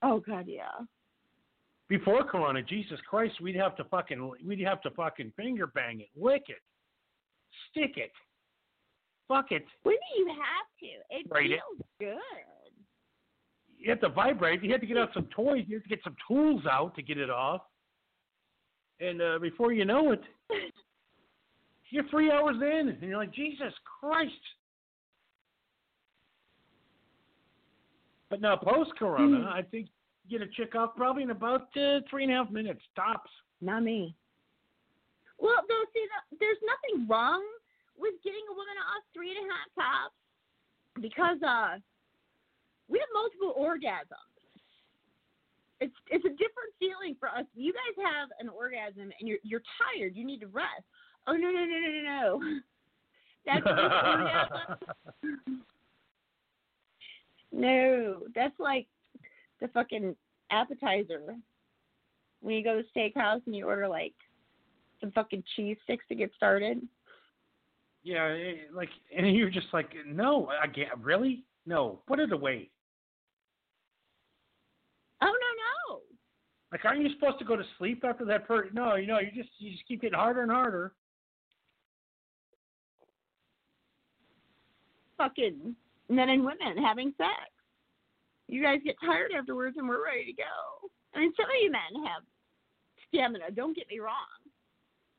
Oh 0.03 0.21
God, 0.21 0.47
yeah. 0.47 0.69
Before 1.89 2.23
Corona, 2.25 2.63
Jesus 2.63 2.99
Christ, 3.09 3.41
we'd 3.41 3.57
have 3.57 3.77
to 3.77 3.85
fucking 3.85 4.31
we'd 4.45 4.61
have 4.61 4.81
to 4.83 4.91
fucking 4.91 5.33
finger 5.37 5.67
bang 5.67 6.01
it, 6.01 6.09
lick 6.17 6.45
it, 6.49 6.63
stick 7.71 7.97
it, 7.97 8.13
fuck 9.27 9.47
it. 9.51 9.65
When 9.83 9.95
do 9.95 10.21
you 10.21 10.29
have 10.29 10.69
to? 10.81 10.87
It 11.17 11.27
it- 11.27 11.61
feels 11.61 11.89
good. 11.99 12.58
You 13.79 13.91
have 13.91 14.01
to 14.01 14.09
vibrate. 14.09 14.63
You 14.63 14.73
have 14.73 14.81
to 14.81 14.87
get 14.87 14.99
out 14.99 15.11
some 15.15 15.29
toys. 15.35 15.65
You 15.69 15.77
have 15.77 15.85
to 15.85 15.89
get 15.89 16.01
some 16.03 16.17
tools 16.27 16.63
out 16.71 16.95
to 16.97 17.03
get 17.03 17.17
it 17.17 17.31
off. 17.31 17.63
And 19.01 19.23
uh, 19.23 19.39
before 19.41 19.73
you 19.73 19.85
know 19.85 20.13
it, 20.13 20.21
you're 21.91 22.09
three 22.09 22.31
hours 22.31 22.57
in, 22.61 22.89
and 22.89 23.03
you're 23.03 23.17
like, 23.17 23.33
Jesus 23.33 23.73
Christ. 24.01 24.33
But 28.31 28.41
now 28.41 28.57
post 28.57 28.91
Corona, 28.99 29.38
Hmm. 29.38 29.47
I 29.47 29.62
think 29.62 29.88
you 30.27 30.38
get 30.38 30.47
a 30.47 30.51
chick 30.51 30.75
off 30.75 30.95
probably 30.97 31.23
in 31.23 31.31
about 31.31 31.69
uh, 31.77 32.01
three 32.11 32.25
and 32.25 32.33
a 32.33 32.37
half 32.37 32.51
minutes 32.51 32.83
tops. 32.95 33.31
Not 33.61 33.85
me. 33.85 34.14
Well, 35.38 35.62
though, 35.69 35.85
see, 35.95 36.05
the, 36.31 36.37
there's 36.41 36.59
nothing 36.67 37.09
wrong 37.09 37.43
with 37.97 38.14
getting 38.25 38.43
a 38.51 38.53
woman 38.53 38.75
off 38.79 39.03
three 39.14 39.31
and 39.31 39.38
a 39.38 39.53
half 39.55 39.69
tops 39.79 40.14
because 41.01 41.38
uh, 41.47 41.79
we 42.88 42.98
have 42.98 43.09
multiple 43.14 43.55
orgasms. 43.59 44.24
It's 45.81 45.94
it's 46.11 46.24
a 46.24 46.31
different 46.31 46.74
feeling 46.79 47.14
for 47.20 47.29
us. 47.29 47.44
You 47.55 47.72
guys 47.72 48.05
have 48.05 48.29
an 48.40 48.48
orgasm 48.48 49.12
and 49.18 49.29
you're 49.29 49.38
you're 49.42 49.62
tired. 49.79 50.16
You 50.16 50.24
need 50.24 50.40
to 50.40 50.48
rest. 50.48 50.85
Oh 51.27 51.35
no 51.35 51.51
no 51.51 51.64
no 51.64 51.79
no 51.79 51.90
no 51.90 52.03
no. 52.03 52.61
That's 53.46 53.66
orgasm. 53.66 55.62
No, 57.51 58.20
that's 58.35 58.59
like 58.59 58.87
the 59.61 59.68
fucking 59.68 60.14
appetizer. 60.51 61.35
When 62.40 62.55
you 62.55 62.62
go 62.62 62.81
to 62.81 62.88
steakhouse 62.96 63.40
and 63.46 63.57
you 63.57 63.66
order 63.66 63.88
like 63.88 64.12
some 65.01 65.11
fucking 65.12 65.42
cheese 65.57 65.77
sticks 65.85 66.05
to 66.09 66.14
get 66.14 66.31
started. 66.37 66.81
yeah, 68.03 68.27
eh, 68.27 68.55
like, 68.72 68.90
and 69.16 69.35
you're 69.35 69.51
just 69.51 69.68
like, 69.72 69.92
no, 70.07 70.48
I 70.62 70.66
can't. 70.66 70.88
Really? 71.01 71.44
No, 71.66 72.01
put 72.07 72.20
it 72.20 72.33
away. 72.33 72.70
Oh 75.20 75.27
no 75.27 75.31
no. 75.92 76.01
Like, 76.70 76.85
aren't 76.85 77.00
you 77.00 77.09
supposed 77.14 77.38
to 77.38 77.44
go 77.44 77.57
to 77.57 77.64
sleep 77.78 78.04
after 78.04 78.24
that? 78.26 78.46
Per- 78.46 78.70
no, 78.72 78.96
you 78.96 79.07
know, 79.07 79.18
you 79.20 79.31
just 79.35 79.50
you 79.59 79.70
just 79.72 79.87
keep 79.87 80.02
getting 80.02 80.18
harder 80.18 80.42
and 80.42 80.50
harder. 80.50 80.92
Fucking 85.16 85.74
men 86.09 86.28
and 86.28 86.44
women 86.44 86.83
having 86.83 87.12
sex. 87.16 87.50
You 88.48 88.62
guys 88.62 88.81
get 88.85 88.96
tired 89.04 89.33
afterwards 89.37 89.76
and 89.78 89.88
we're 89.88 90.04
ready 90.04 90.24
to 90.26 90.33
go. 90.33 90.88
I 91.14 91.20
mean 91.20 91.33
some 91.37 91.46
of 91.46 91.57
you 91.62 91.70
men 91.70 92.04
have 92.07 92.22
stamina, 93.09 93.50
don't 93.54 93.76
get 93.76 93.88
me 93.88 93.98
wrong. 93.98 94.14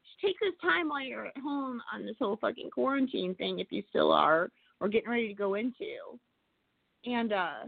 Just 0.04 0.22
take 0.22 0.40
this 0.40 0.60
time 0.62 0.90
while 0.90 1.04
you're 1.04 1.28
at 1.28 1.38
home 1.38 1.82
on 1.94 2.06
this 2.06 2.16
whole 2.20 2.38
fucking 2.38 2.70
quarantine 2.72 3.36
thing 3.36 3.60
if 3.60 3.72
you 3.72 3.84
still 3.90 4.12
are 4.12 4.50
or 4.80 4.88
getting 4.88 5.10
ready 5.10 5.28
to 5.28 5.34
go 5.34 5.56
into. 5.56 5.98
And 7.06 7.34
uh 7.34 7.66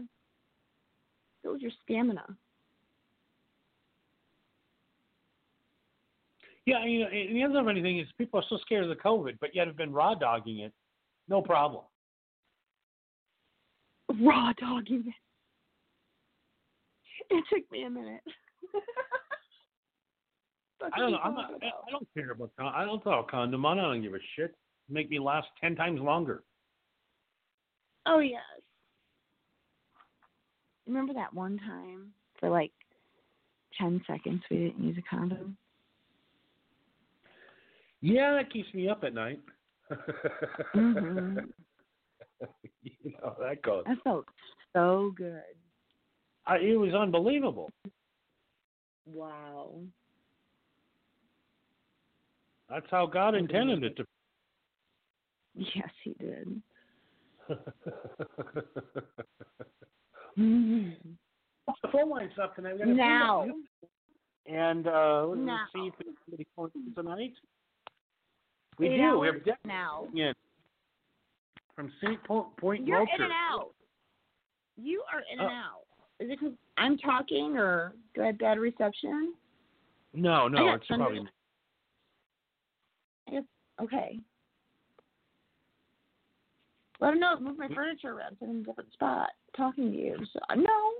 build 1.42 1.60
your 1.60 1.72
stamina. 1.84 2.24
Yeah, 6.66 6.84
you 6.84 7.00
know, 7.00 7.06
and 7.08 7.36
the 7.36 7.42
other 7.42 7.64
funny 7.64 7.82
thing 7.82 7.98
is 7.98 8.06
people 8.18 8.38
are 8.38 8.44
so 8.48 8.56
scared 8.58 8.84
of 8.84 8.88
the 8.90 8.96
COVID, 8.96 9.38
but 9.40 9.54
yet 9.54 9.66
have 9.66 9.76
been 9.76 9.92
raw 9.92 10.14
dogging 10.14 10.60
it, 10.60 10.72
no 11.28 11.42
problem. 11.42 11.84
raw 14.20 14.52
dogging 14.60 15.04
it. 15.06 15.14
It 17.34 17.44
took 17.52 17.70
me 17.70 17.84
a 17.84 17.90
minute. 17.90 18.20
I 20.94 20.98
don't 20.98 21.12
know. 21.12 21.18
I'm 21.18 21.34
not, 21.34 21.50
I 21.62 21.66
I 21.66 21.90
don't 21.90 22.08
care 22.14 22.32
about. 22.32 22.50
Con- 22.58 22.72
I 22.74 22.84
don't 22.84 23.02
throw 23.02 23.20
a 23.20 23.24
condom 23.24 23.64
on. 23.64 23.78
I 23.78 23.82
don't 23.82 24.02
give 24.02 24.14
a 24.14 24.18
shit. 24.36 24.54
Make 24.88 25.10
me 25.10 25.18
last 25.18 25.46
ten 25.60 25.76
times 25.76 26.00
longer. 26.00 26.42
Oh 28.06 28.18
yes. 28.18 28.40
Remember 30.86 31.14
that 31.14 31.32
one 31.32 31.58
time 31.58 32.12
for 32.40 32.50
like 32.50 32.72
ten 33.78 34.02
seconds 34.06 34.42
we 34.50 34.56
didn't 34.58 34.82
use 34.84 34.98
a 34.98 35.02
condom? 35.08 35.56
Yeah, 38.02 38.34
that 38.34 38.52
keeps 38.52 38.72
me 38.74 38.88
up 38.88 39.04
at 39.04 39.14
night. 39.14 39.40
Mhm. 40.74 41.48
you 42.82 43.12
know 43.12 43.36
that 43.40 43.62
goes. 43.62 43.84
That 43.86 43.98
felt 44.02 44.26
so 44.72 45.12
good. 45.16 45.42
I, 46.46 46.56
it 46.56 46.76
was 46.78 46.92
unbelievable. 46.92 47.70
Wow. 49.06 49.74
That's 52.68 52.86
how 52.90 53.06
God 53.06 53.34
intended 53.34 53.84
it 53.84 53.96
to. 53.96 54.06
Yes, 55.54 55.90
he 56.02 56.14
did. 56.18 56.62
Mhm. 60.36 60.96
the 61.82 61.88
phone 61.92 62.08
line's 62.10 62.32
up 62.42 62.56
tonight. 62.56 62.74
We 62.74 62.78
got 62.80 62.88
a 62.88 62.88
phone 62.88 62.96
Now. 62.96 63.46
And 64.46 64.88
uh, 64.88 65.26
let's 65.26 65.72
see 65.72 65.86
if 65.86 65.94
there's 65.98 66.16
somebody 66.24 66.46
calling 66.56 66.72
tonight. 66.96 67.34
We 68.78 68.88
Eight 68.88 68.96
do. 68.96 69.18
We 69.18 69.26
have 69.28 69.44
Deb 69.44 69.54
now. 69.64 70.06
in 70.14 70.32
from 71.76 71.92
St. 72.02 72.22
Po- 72.24 72.52
Point 72.58 72.86
You're 72.86 72.98
Vulture. 72.98 73.14
in 73.16 73.22
and 73.22 73.32
out. 73.32 73.70
You 74.76 75.02
are 75.12 75.20
in 75.32 75.40
and 75.40 75.48
Oh. 75.48 75.52
out. 75.52 75.86
Is 76.20 76.30
it 76.30 76.38
because 76.40 76.54
I'm 76.76 76.96
talking 76.98 77.56
or 77.56 77.94
do 78.14 78.22
I 78.22 78.26
have 78.26 78.38
bad 78.38 78.58
reception? 78.58 79.34
No, 80.14 80.48
no, 80.48 80.74
it's 80.74 80.86
thunder- 80.86 81.04
probably 81.04 81.28
Okay. 83.80 84.20
Let 87.00 87.14
him 87.14 87.20
know. 87.20 87.36
Move 87.40 87.58
my 87.58 87.66
mm. 87.66 87.74
furniture 87.74 88.10
around. 88.16 88.36
Him 88.38 88.50
in 88.50 88.56
a 88.60 88.62
different 88.62 88.92
spot. 88.92 89.30
Talking 89.56 89.90
to 89.90 89.98
you. 89.98 90.16
So, 90.32 90.38
uh, 90.50 90.54
no. 90.54 90.92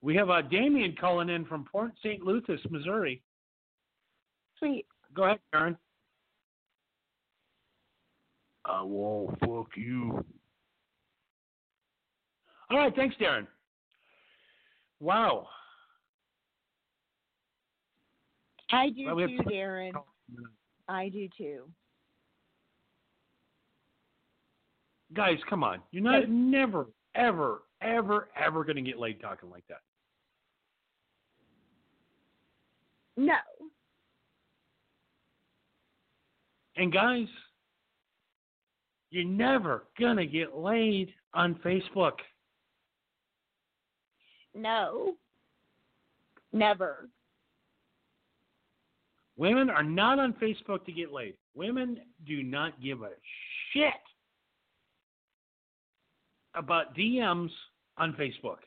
We 0.00 0.14
have 0.16 0.30
uh, 0.30 0.40
Damien 0.42 0.96
calling 0.98 1.28
in 1.28 1.44
from 1.44 1.64
Port 1.70 1.92
St. 1.98 2.22
Lucie, 2.24 2.56
Missouri. 2.70 3.20
Sweet. 4.58 4.86
Go 5.14 5.24
ahead, 5.24 5.38
Karen. 5.52 5.76
I 8.64 8.82
won't 8.82 9.38
fuck 9.40 9.76
you. 9.76 10.24
All 12.70 12.78
right, 12.78 12.94
thanks, 12.94 13.16
Darren. 13.20 13.46
Wow. 15.00 15.48
I 18.70 18.90
do 18.90 19.06
Well, 19.06 19.16
we 19.16 19.26
too, 19.26 19.42
plenty- 19.42 19.56
Darren. 19.56 19.92
I 20.88 21.08
do 21.08 21.28
too. 21.36 21.68
Guys, 25.12 25.38
come 25.48 25.64
on. 25.64 25.82
You're 25.90 26.04
not 26.04 26.28
never, 26.28 26.86
ever, 27.16 27.62
ever, 27.80 28.28
ever 28.36 28.64
going 28.64 28.76
to 28.76 28.82
get 28.82 28.98
laid 28.98 29.20
talking 29.20 29.50
like 29.50 29.66
that. 29.68 29.80
No. 33.16 33.34
And 36.80 36.90
guys, 36.90 37.26
you're 39.10 39.22
never 39.22 39.84
going 39.98 40.16
to 40.16 40.24
get 40.24 40.56
laid 40.56 41.12
on 41.34 41.56
Facebook. 41.56 42.14
No. 44.54 45.16
Never. 46.54 47.10
Women 49.36 49.68
are 49.68 49.82
not 49.82 50.18
on 50.18 50.32
Facebook 50.42 50.86
to 50.86 50.92
get 50.92 51.12
laid. 51.12 51.34
Women 51.54 51.98
do 52.26 52.42
not 52.42 52.80
give 52.80 53.02
a 53.02 53.10
shit 53.74 53.92
about 56.54 56.96
DMs 56.96 57.50
on 57.98 58.14
Facebook. 58.14 58.60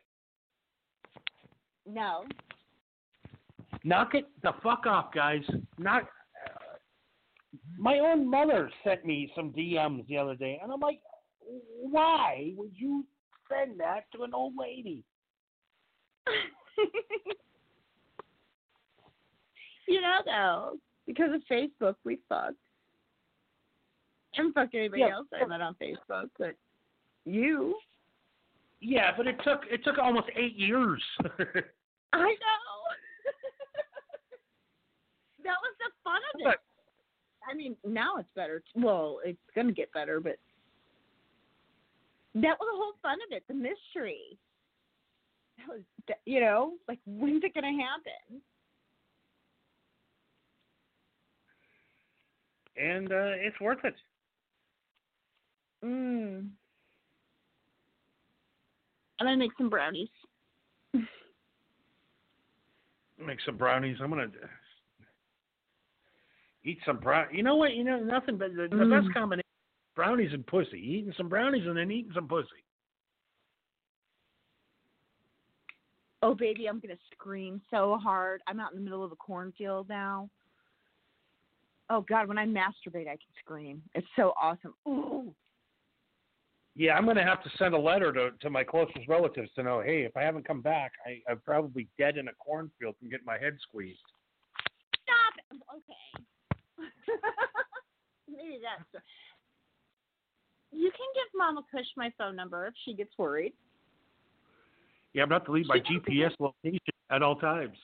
No. 1.87 2.25
Knock 3.83 4.13
it 4.13 4.27
the 4.43 4.51
fuck 4.61 4.85
off, 4.85 5.11
guys. 5.11 5.41
Knock. 5.79 6.07
My 7.77 7.99
own 7.99 8.29
mother 8.29 8.69
sent 8.83 9.05
me 9.05 9.31
some 9.35 9.51
DMs 9.51 10.07
the 10.07 10.17
other 10.17 10.35
day, 10.35 10.59
and 10.61 10.71
I'm 10.71 10.79
like, 10.79 10.99
why 11.81 12.53
would 12.55 12.71
you 12.75 13.05
send 13.49 13.79
that 13.79 14.05
to 14.15 14.23
an 14.23 14.33
old 14.33 14.53
lady? 14.57 15.03
you 19.87 20.01
know 20.01 20.19
though, 20.25 20.77
because 21.05 21.31
of 21.33 21.41
Facebook 21.51 21.95
we 22.03 22.19
fucked. 22.29 22.55
I 24.33 24.37
haven't 24.41 24.53
anybody 24.73 25.01
Yeah. 25.01 25.13
else 25.13 25.27
I 25.33 25.45
met 25.45 25.61
on 25.61 25.75
Facebook, 25.75 26.29
but 26.39 26.55
you. 27.25 27.75
Yeah, 28.79 29.11
but 29.15 29.27
it 29.27 29.37
took 29.43 29.61
it 29.69 29.83
took 29.83 29.97
almost 29.97 30.29
eight 30.35 30.55
years. 30.55 31.03
I 31.21 31.25
know. 32.19 32.23
that 35.43 35.57
was 35.61 35.75
the 35.79 35.91
fun 36.03 36.21
of 36.33 36.53
it. 36.53 36.59
I 37.49 37.55
mean, 37.55 37.75
now 37.85 38.17
it's 38.17 38.29
better. 38.35 38.63
Well, 38.75 39.19
it's 39.23 39.37
going 39.55 39.67
to 39.67 39.73
get 39.73 39.91
better, 39.93 40.19
but 40.19 40.37
that 42.35 42.57
was 42.59 42.67
the 42.71 42.77
whole 42.77 42.93
fun 43.01 43.19
of 43.27 43.35
it, 43.35 43.43
the 43.47 43.53
mystery. 43.53 44.37
That 45.57 45.67
was, 45.67 45.81
you 46.25 46.39
know, 46.39 46.73
like 46.87 46.99
when's 47.05 47.43
it 47.43 47.53
going 47.53 47.77
to 47.77 47.83
happen? 47.83 48.41
and 52.77 53.11
uh, 53.11 53.33
it's 53.35 53.59
worth 53.59 53.83
it. 53.83 53.95
Mm. 55.83 56.47
I'm 59.19 59.27
gonna 59.27 59.37
make 59.37 59.51
some 59.57 59.69
brownies. 59.69 60.09
Make 63.23 63.39
some 63.45 63.57
brownies. 63.57 63.97
I'm 64.01 64.09
gonna 64.09 64.27
eat 66.65 66.79
some 66.85 66.97
brown. 66.97 67.27
You 67.31 67.43
know 67.43 67.55
what? 67.55 67.73
You 67.73 67.83
know 67.83 67.99
nothing 67.99 68.37
but 68.37 68.55
the, 68.55 68.67
the 68.69 68.75
Mm. 68.75 68.89
best 68.89 69.13
combination: 69.13 69.43
brownies 69.95 70.33
and 70.33 70.45
pussy. 70.45 70.79
Eating 70.79 71.13
some 71.17 71.29
brownies 71.29 71.65
and 71.65 71.77
then 71.77 71.91
eating 71.91 72.13
some 72.13 72.27
pussy. 72.27 72.63
Oh 76.21 76.33
baby, 76.33 76.69
I'm 76.69 76.79
gonna 76.79 76.97
scream 77.11 77.61
so 77.69 77.97
hard. 78.01 78.41
I'm 78.47 78.59
out 78.59 78.71
in 78.71 78.77
the 78.77 78.83
middle 78.83 79.03
of 79.03 79.11
a 79.11 79.15
cornfield 79.15 79.89
now. 79.89 80.29
Oh 81.89 82.01
God, 82.07 82.27
when 82.27 82.37
I 82.37 82.45
masturbate, 82.45 83.07
I 83.07 83.17
can 83.17 83.33
scream. 83.39 83.83
It's 83.93 84.07
so 84.15 84.33
awesome. 84.41 84.73
Ooh. 84.87 85.35
Yeah, 86.75 86.95
I'm 86.95 87.05
gonna 87.05 87.23
have 87.23 87.43
to 87.43 87.49
send 87.57 87.75
a 87.75 87.77
letter 87.77 88.11
to 88.13 88.31
to 88.39 88.49
my 88.49 88.63
closest 88.63 89.07
relatives 89.07 89.51
to 89.55 89.63
know. 89.63 89.81
Hey, 89.81 90.03
if 90.03 90.15
I 90.15 90.21
haven't 90.21 90.47
come 90.47 90.61
back, 90.61 90.93
I, 91.05 91.21
I'm 91.29 91.39
probably 91.39 91.87
dead 91.97 92.17
in 92.17 92.29
a 92.29 92.33
cornfield 92.33 92.95
from 92.97 93.09
getting 93.09 93.25
my 93.25 93.37
head 93.37 93.57
squeezed. 93.61 93.99
Stop. 95.03 95.61
Maybe 98.29 98.59
that's. 98.61 99.03
You 100.71 100.89
can 100.89 101.07
give 101.13 101.27
Mama 101.35 101.61
Kush 101.71 101.85
my 101.95 102.11
phone 102.17 102.35
number 102.35 102.65
if 102.67 102.73
she 102.83 102.93
gets 102.93 103.11
worried. 103.17 103.53
Yeah, 105.13 105.23
I'm 105.23 105.29
gonna 105.29 105.43
leave 105.47 105.67
my 105.67 105.79
GPS 105.79 106.31
location 106.39 106.79
at 107.11 107.21
all 107.21 107.35
times. 107.35 107.77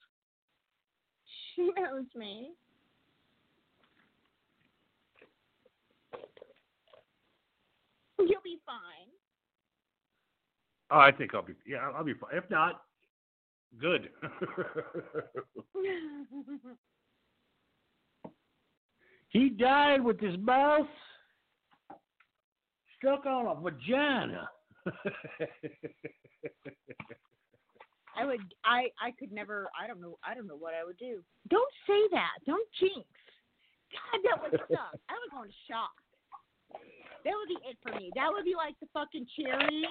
She 1.56 1.70
knows 1.78 2.06
me. 2.15 2.52
You'll 8.18 8.42
be 8.44 8.60
fine. 8.65 9.10
Oh, 10.92 11.00
I 11.00 11.12
think 11.12 11.36
I'll 11.36 11.44
be. 11.44 11.54
Yeah, 11.68 11.92
I'll 11.96 12.04
be 12.04 12.15
fine. 12.15 12.32
If 12.34 12.50
not, 12.50 12.82
good. 13.80 14.10
he 19.30 19.50
died 19.50 20.04
with 20.04 20.20
his 20.20 20.38
mouth 20.38 20.88
stuck 23.00 23.26
on 23.26 23.48
a 23.48 23.56
vagina. 23.60 24.50
I 28.18 28.26
would. 28.26 28.42
I. 28.65 28.88
I 29.02 29.12
could 29.18 29.32
never. 29.32 29.68
I 29.80 29.88
don't 29.88 30.02
know. 30.02 30.18
I 30.24 30.34
don't 30.36 30.48
know 30.48 30.58
what 30.58 30.74
I 30.74 30.84
would 30.84 30.98
do. 30.98 31.22
Don't 31.50 31.72
say 31.88 32.00
that. 32.12 32.32
Don't 32.46 32.68
jinx. 32.80 32.96
God, 33.92 34.22
that 34.24 34.42
would 34.42 34.60
suck. 34.70 35.00
I 35.10 35.13
would 35.13 35.32
go 35.32 35.44
into 35.44 35.56
shock. 35.70 35.94
That 37.26 37.34
would 37.36 37.48
be 37.50 37.58
it 37.68 37.78
for 37.82 37.96
me. 38.00 38.12
That 38.15 38.30
would 38.32 38.46
be 38.46 38.56
like 38.56 38.76
the 38.80 38.88
fucking 38.94 39.28
cherry 39.36 39.86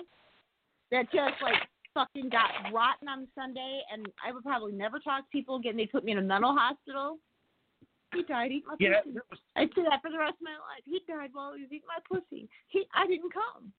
that 0.90 1.11
just 1.12 1.35
like 1.42 1.68
fucking 1.94 2.29
got 2.31 2.72
rotten 2.72 3.09
on 3.09 3.27
Sunday, 3.35 3.83
and 3.92 4.07
I 4.24 4.33
would 4.33 4.44
probably 4.44 4.72
never 4.72 4.98
talk 4.98 5.24
to 5.24 5.31
people 5.31 5.57
again. 5.57 5.77
They 5.77 5.87
put 5.87 6.05
me 6.05 6.12
in 6.12 6.18
a 6.18 6.22
mental 6.22 6.55
hospital. 6.57 7.18
He 8.14 8.23
died 8.23 8.51
eating 8.53 8.62
my 8.66 8.77
yeah, 8.81 9.01
pussy. 9.05 9.18
was- 9.31 9.40
I'd 9.57 9.68
say 9.75 9.83
that 9.88 10.01
for 10.03 10.11
the 10.11 10.18
rest 10.18 10.35
of 10.35 10.42
my 10.42 10.53
life. 10.53 10.83
He 10.85 11.01
died 11.07 11.31
while 11.33 11.55
he 11.55 11.62
was 11.62 11.73
eating 11.73 11.88
my 11.88 12.01
pussy. 12.09 12.49
He. 12.68 12.85
I 12.94 13.07
didn't 13.07 13.33
come. 13.33 13.73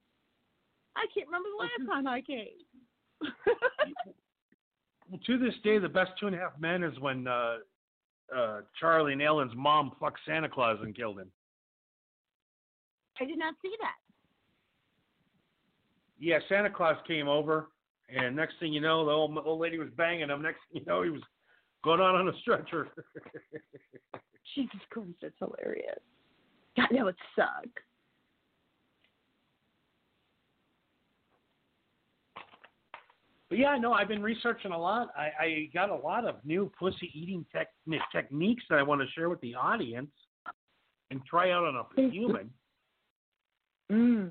I 0.96 1.06
can't 1.14 1.26
remember 1.26 1.48
the 1.50 1.62
last 1.62 1.92
time 1.92 2.06
I 2.06 2.20
came. 2.20 2.46
well, 5.08 5.20
to 5.26 5.38
this 5.38 5.54
day, 5.62 5.78
the 5.78 5.88
best 5.88 6.12
two 6.18 6.26
and 6.26 6.36
a 6.36 6.38
half 6.38 6.58
men 6.58 6.82
is 6.82 6.98
when 7.00 7.26
uh, 7.26 7.56
uh, 8.36 8.60
Charlie 8.78 9.12
and 9.12 9.22
Alan's 9.22 9.52
mom 9.56 9.92
fucked 10.00 10.20
Santa 10.26 10.48
Claus 10.48 10.78
and 10.82 10.94
killed 10.94 11.18
him. 11.18 11.30
I 13.20 13.24
did 13.24 13.38
not 13.38 13.54
see 13.62 13.72
that. 13.80 13.96
Yeah, 16.18 16.38
Santa 16.48 16.70
Claus 16.70 16.96
came 17.06 17.28
over, 17.28 17.68
and 18.14 18.36
next 18.36 18.54
thing 18.60 18.72
you 18.72 18.80
know, 18.80 19.04
the 19.04 19.10
old, 19.12 19.36
old 19.44 19.60
lady 19.60 19.78
was 19.78 19.88
banging 19.96 20.28
him. 20.28 20.42
Next 20.42 20.58
thing 20.72 20.82
you 20.82 20.86
know, 20.86 21.02
he 21.02 21.10
was 21.10 21.22
going 21.82 22.00
on 22.00 22.14
on 22.14 22.28
a 22.28 22.38
stretcher. 22.40 22.88
Jesus 24.54 24.80
Christ, 24.90 25.14
that's 25.22 25.34
hilarious. 25.38 26.00
God, 26.76 26.88
that 26.92 27.04
would 27.04 27.16
suck. 27.36 27.68
But 33.48 33.58
yeah, 33.58 33.76
no, 33.78 33.92
I've 33.92 34.06
been 34.06 34.22
researching 34.22 34.70
a 34.70 34.78
lot. 34.78 35.08
I, 35.16 35.44
I 35.44 35.70
got 35.74 35.90
a 35.90 35.96
lot 35.96 36.24
of 36.24 36.36
new 36.44 36.70
pussy 36.78 37.10
eating 37.12 37.44
tech, 37.52 37.68
techniques 38.12 38.62
that 38.70 38.78
I 38.78 38.82
want 38.82 39.00
to 39.00 39.08
share 39.08 39.28
with 39.28 39.40
the 39.40 39.56
audience 39.56 40.10
and 41.10 41.20
try 41.28 41.50
out 41.50 41.64
on 41.64 41.74
a 41.74 42.10
human. 42.10 42.50
Mm. 43.90 44.30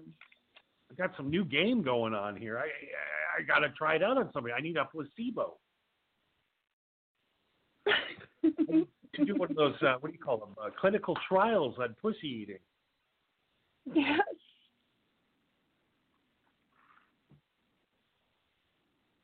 I 0.89 0.95
got 0.95 1.11
some 1.17 1.29
new 1.29 1.43
game 1.43 1.83
going 1.83 2.13
on 2.13 2.37
here. 2.37 2.57
I 2.57 2.63
I, 2.63 3.41
I 3.41 3.43
got 3.43 3.59
to 3.59 3.73
try 3.73 3.95
it 3.95 4.03
out 4.03 4.17
on 4.17 4.29
somebody. 4.33 4.53
I 4.53 4.61
need 4.61 4.77
a 4.77 4.85
placebo. 4.85 5.57
To 9.15 9.25
do 9.25 9.35
one 9.35 9.49
of 9.49 9.57
those, 9.57 9.73
uh, 9.81 9.95
what 9.99 10.11
do 10.11 10.17
you 10.17 10.23
call 10.23 10.37
them? 10.37 10.49
Uh, 10.63 10.69
clinical 10.79 11.17
trials 11.27 11.75
on 11.79 11.95
pussy 11.99 12.27
eating. 12.27 12.59
yes. 13.93 14.19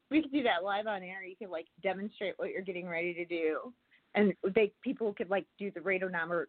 We 0.10 0.22
could 0.22 0.32
do 0.32 0.44
that 0.44 0.64
live 0.64 0.88
on 0.88 1.04
air. 1.04 1.24
You 1.24 1.36
could 1.36 1.50
like 1.50 1.68
demonstrate 1.84 2.34
what 2.38 2.50
you're 2.50 2.62
getting 2.62 2.88
ready 2.88 3.14
to 3.14 3.26
do, 3.26 3.74
and 4.14 4.34
they 4.56 4.72
people 4.82 5.14
could 5.14 5.30
like 5.30 5.46
do 5.60 5.72
the 5.72 5.82
radometer 5.82 6.46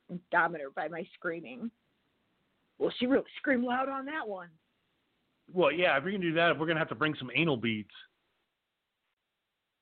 by 0.74 0.88
my 0.88 1.06
screaming. 1.14 1.70
Well, 2.78 2.92
she 2.98 3.06
really 3.06 3.24
screamed 3.38 3.64
loud 3.64 3.88
on 3.88 4.04
that 4.06 4.28
one. 4.28 4.48
Well, 5.52 5.72
yeah, 5.72 5.96
if 5.96 6.04
we're 6.04 6.12
gonna 6.12 6.22
do 6.22 6.34
that, 6.34 6.58
we're 6.58 6.66
gonna 6.66 6.78
have 6.78 6.88
to 6.90 6.94
bring 6.94 7.14
some 7.18 7.30
anal 7.34 7.56
beads. 7.56 7.90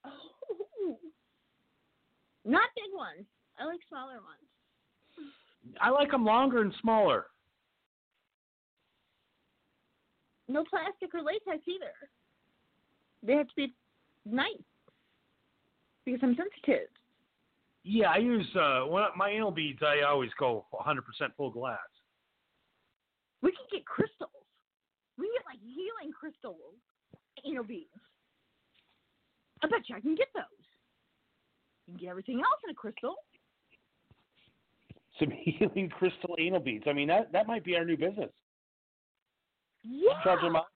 Oh. 0.06 0.98
Not 2.44 2.68
big 2.76 2.94
ones. 2.94 3.26
I 3.58 3.64
like 3.64 3.80
smaller 3.88 4.14
ones. 4.14 5.30
I 5.80 5.90
like 5.90 6.10
them 6.10 6.24
longer 6.24 6.60
and 6.60 6.72
smaller. 6.80 7.26
no 10.48 10.64
plastic 10.64 11.14
or 11.14 11.22
latex 11.22 11.66
either. 11.66 11.92
They 13.22 13.34
have 13.34 13.48
to 13.48 13.54
be 13.56 13.74
nice 14.24 14.52
because 16.04 16.20
I'm 16.22 16.36
sensitive. 16.36 16.88
Yeah, 17.82 18.10
I 18.10 18.16
use 18.18 18.46
uh 18.56 18.80
when 18.86 19.04
my 19.16 19.30
anal 19.30 19.50
beads. 19.50 19.80
I 19.82 20.02
always 20.08 20.30
go 20.38 20.64
100% 20.72 20.96
full 21.36 21.50
glass. 21.50 21.78
We 23.42 23.50
can 23.52 23.66
get 23.70 23.84
crystals. 23.84 24.30
We 25.18 25.26
can 25.26 25.34
get 25.36 25.46
like 25.46 25.60
healing 25.60 26.12
crystals, 26.18 26.76
anal 27.44 27.64
beads. 27.64 27.90
I 29.62 29.68
bet 29.68 29.88
you 29.88 29.96
I 29.96 30.00
can 30.00 30.14
get 30.14 30.28
those. 30.34 30.63
You 31.86 31.94
can 31.94 32.00
get 32.00 32.10
everything 32.10 32.38
else 32.38 32.60
in 32.64 32.70
a 32.70 32.74
crystal. 32.74 33.14
Some 35.18 35.30
healing 35.44 35.88
crystal 35.88 36.36
anal 36.38 36.60
beads. 36.60 36.84
I 36.86 36.92
mean, 36.92 37.08
that 37.08 37.32
that 37.32 37.46
might 37.46 37.64
be 37.64 37.76
our 37.76 37.84
new 37.84 37.96
business. 37.96 38.30
Yeah. 39.82 40.22
Charge 40.22 40.40
them 40.40 40.56
out 40.56 40.66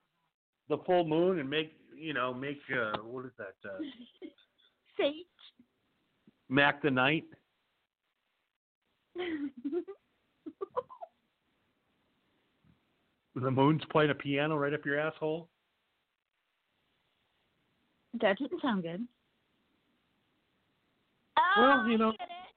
the 0.68 0.78
full 0.86 1.06
moon 1.06 1.38
and 1.38 1.48
make 1.48 1.72
you 1.96 2.12
know 2.12 2.32
make 2.34 2.60
uh 2.72 2.98
what 2.98 3.24
is 3.24 3.32
that 3.38 3.54
uh, 3.68 3.78
Sage. 4.98 5.26
Mac 6.48 6.82
the 6.82 6.90
night. 6.90 7.24
The 13.40 13.50
moon's 13.52 13.82
playing 13.92 14.10
a 14.10 14.14
piano 14.14 14.56
right 14.56 14.74
up 14.74 14.84
your 14.84 14.98
asshole. 14.98 15.48
that 18.20 18.36
didn't 18.38 18.60
sound 18.60 18.82
good. 18.82 19.06
Oh, 21.38 21.60
Well, 21.62 21.88
you 21.88 21.98
know- 21.98 22.10
I 22.10 22.16
get 22.16 22.28
it. 22.30 22.54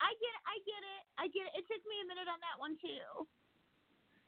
I 0.00 0.10
get 0.12 0.32
it. 0.34 0.42
I 0.46 0.56
get 0.64 0.82
it. 0.82 1.02
I 1.18 1.26
get 1.28 1.46
it. 1.46 1.52
It 1.60 1.64
took 1.68 1.82
me 1.86 1.96
a 2.02 2.06
minute 2.06 2.28
on 2.28 2.40
that 2.40 2.58
one 2.58 2.76
too. 2.80 3.26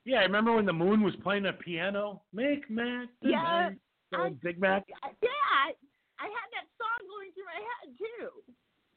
Yeah, 0.05 0.20
I 0.20 0.22
remember 0.22 0.53
when 0.55 0.64
the 0.64 0.72
moon 0.72 1.03
was 1.03 1.14
playing 1.16 1.46
a 1.46 1.53
piano. 1.53 2.22
Make 2.33 2.68
Mac 2.70 3.09
Yeah, 3.20 3.70
I- 4.14 4.31
Big 4.42 4.59
Mac. 4.59 4.85
I- 5.03 5.12
Yeah, 5.22 5.29
I, 5.53 5.74
I 6.18 6.24
had 6.24 6.48
that 6.53 6.66
song 6.79 7.09
going 7.09 7.33
through 7.33 7.44
my 7.44 7.61
head 7.61 7.96
too, 7.98 8.42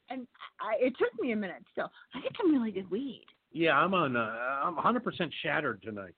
and 0.10 0.28
I, 0.60 0.76
it 0.80 0.98
took 0.98 1.12
me 1.20 1.32
a 1.34 1.36
minute. 1.36 1.64
Still, 1.72 1.92
I 2.16 2.22
get 2.22 2.32
some 2.38 2.52
really 2.54 2.72
good 2.72 2.90
weed. 2.90 3.26
Yeah, 3.52 3.78
I'm 3.78 3.94
on. 3.94 4.16
Uh, 4.16 4.62
I'm 4.64 4.76
100% 4.78 5.32
shattered 5.44 5.82
tonight. 5.84 6.16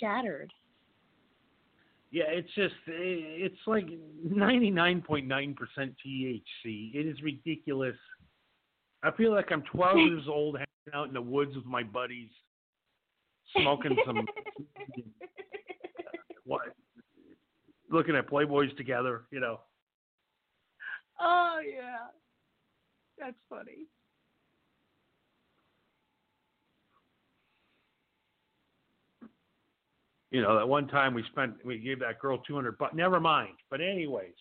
Shattered. 0.00 0.52
Yeah, 2.10 2.24
it's 2.28 2.48
just 2.54 2.74
it's 2.86 3.60
like 3.66 3.86
99.9% 4.26 5.28
THC. 5.28 6.94
It 6.94 7.06
is 7.06 7.20
ridiculous. 7.22 7.96
I 9.02 9.10
feel 9.10 9.32
like 9.32 9.52
I'm 9.52 9.62
12 9.62 9.98
years 10.06 10.24
old, 10.26 10.56
hanging 10.56 10.94
out 10.94 11.08
in 11.08 11.14
the 11.14 11.22
woods 11.22 11.54
with 11.54 11.66
my 11.66 11.82
buddies, 11.82 12.30
smoking 13.56 13.96
some 14.06 14.26
what, 16.44 16.62
looking 17.90 18.16
at 18.16 18.28
Playboys 18.28 18.74
together. 18.78 19.24
You 19.30 19.40
know. 19.40 19.60
oh 21.20 21.58
yeah, 21.62 22.06
that's 23.18 23.36
funny. 23.50 23.86
You 30.30 30.42
know 30.42 30.56
that 30.58 30.68
one 30.68 30.86
time 30.88 31.14
we 31.14 31.24
spent 31.32 31.54
we 31.64 31.78
gave 31.78 32.00
that 32.00 32.18
girl 32.18 32.38
200 32.38 32.76
bucks. 32.76 32.94
Never 32.94 33.18
mind. 33.18 33.54
But 33.70 33.80
anyways, 33.80 34.34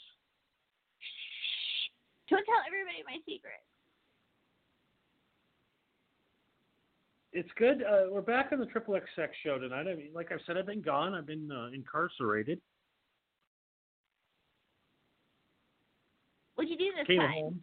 Don't 2.30 2.44
tell 2.46 2.56
everybody 2.68 3.04
my 3.06 3.18
secret. 3.26 3.54
it's 7.34 7.50
good. 7.58 7.84
Uh, 7.84 8.10
we're 8.12 8.22
back 8.22 8.50
on 8.52 8.60
the 8.60 8.66
Triple 8.66 8.96
X 8.96 9.06
Sex 9.16 9.32
Show 9.44 9.60
tonight. 9.60 9.82
I 9.88 9.96
mean, 9.96 10.10
like 10.14 10.32
I 10.32 10.38
said, 10.46 10.58
I've 10.58 10.66
been 10.66 10.82
gone. 10.82 11.14
I've 11.14 11.28
been 11.28 11.50
uh, 11.52 11.68
incarcerated. 11.74 12.60
What'd 16.56 16.72
you 16.72 16.78
do 16.78 16.92
this 16.98 17.06
Came 17.08 17.20
time? 17.20 17.32
home. 17.32 17.62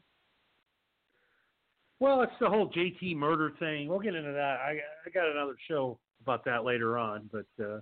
Well, 1.98 2.22
it's 2.22 2.32
the 2.40 2.48
whole 2.48 2.70
JT 2.70 3.16
murder 3.16 3.52
thing. 3.58 3.88
We'll 3.88 3.98
get 3.98 4.14
into 4.14 4.32
that. 4.32 4.58
I 4.60 4.78
I 5.06 5.10
got 5.12 5.28
another 5.30 5.56
show 5.68 5.98
about 6.22 6.44
that 6.44 6.64
later 6.64 6.96
on, 6.96 7.28
but 7.32 7.46
uh 7.64 7.80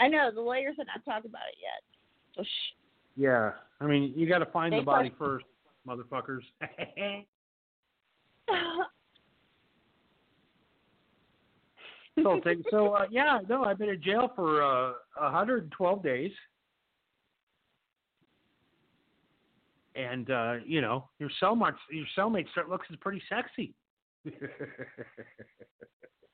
I 0.00 0.08
know 0.08 0.30
the 0.34 0.40
lawyers 0.40 0.74
have 0.78 0.86
not 0.86 1.04
talked 1.04 1.26
about 1.26 1.42
it 1.52 1.58
yet. 1.60 1.82
So 2.34 2.42
shh. 2.42 2.74
yeah, 3.16 3.52
I 3.80 3.86
mean, 3.86 4.12
you 4.16 4.26
got 4.28 4.38
to 4.38 4.46
find 4.46 4.72
They 4.72 4.78
the 4.78 4.84
body 4.84 5.12
first, 5.18 5.44
motherfuckers. 5.86 6.40
so, 12.22 12.40
take- 12.44 12.58
so 12.70 12.94
uh, 12.94 13.04
yeah, 13.10 13.40
no, 13.48 13.62
I've 13.64 13.78
been 13.78 13.90
in 13.90 14.02
jail 14.02 14.32
for 14.34 14.62
uh, 14.62 14.92
112 15.16 16.02
days, 16.02 16.32
and 19.94 20.30
uh, 20.30 20.54
you 20.64 20.80
know, 20.80 21.10
your 21.18 21.30
cellmates, 21.42 21.74
your 21.90 22.06
cellmate 22.16 22.50
start 22.52 22.70
looking 22.70 22.96
pretty 23.00 23.22
sexy. 23.28 23.74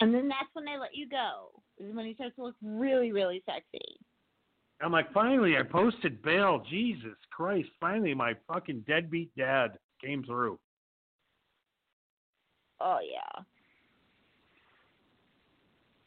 and 0.00 0.14
then 0.14 0.28
that's 0.28 0.48
when 0.54 0.64
they 0.64 0.78
let 0.78 0.94
you 0.94 1.08
go. 1.08 1.50
Is 1.78 1.94
when 1.94 2.06
he 2.06 2.14
starts 2.14 2.36
to 2.36 2.44
look 2.44 2.56
really, 2.62 3.12
really 3.12 3.42
sexy. 3.46 4.00
I'm 4.80 4.92
like, 4.92 5.12
finally, 5.12 5.56
I 5.56 5.62
posted 5.62 6.22
bail. 6.22 6.62
Jesus 6.68 7.16
Christ! 7.30 7.68
Finally, 7.80 8.14
my 8.14 8.34
fucking 8.46 8.84
deadbeat 8.86 9.34
dad 9.36 9.78
came 10.02 10.22
through. 10.24 10.58
Oh 12.80 12.98
yeah. 13.02 13.42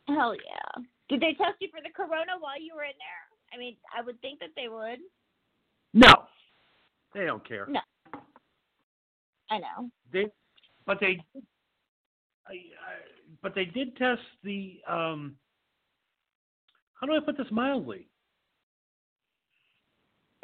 Hell 0.08 0.36
yeah. 0.36 0.84
Did 1.08 1.22
they 1.22 1.34
test 1.34 1.56
you 1.60 1.70
for 1.72 1.82
the 1.82 1.90
corona 1.96 2.34
while 2.40 2.60
you 2.60 2.74
were 2.76 2.84
in 2.84 2.94
there? 2.98 3.54
I 3.54 3.58
mean, 3.58 3.76
I 3.98 4.04
would 4.04 4.20
think 4.22 4.40
that 4.40 4.50
they 4.56 4.68
would. 4.68 5.00
No, 5.94 6.14
they 7.14 7.26
don't 7.26 7.48
care. 7.48 7.66
No. 7.68 7.80
I 9.50 9.58
know. 9.58 9.90
They, 10.14 10.28
but 10.86 11.00
they, 11.00 11.20
I, 12.50 12.54
I, 12.54 12.96
but 13.42 13.56
they 13.56 13.66
did 13.66 13.96
test 13.98 14.22
the. 14.44 14.80
Um, 14.88 15.36
how 17.00 17.08
do 17.08 17.14
I 17.14 17.20
put 17.20 17.38
this 17.38 17.48
mildly? 17.52 18.08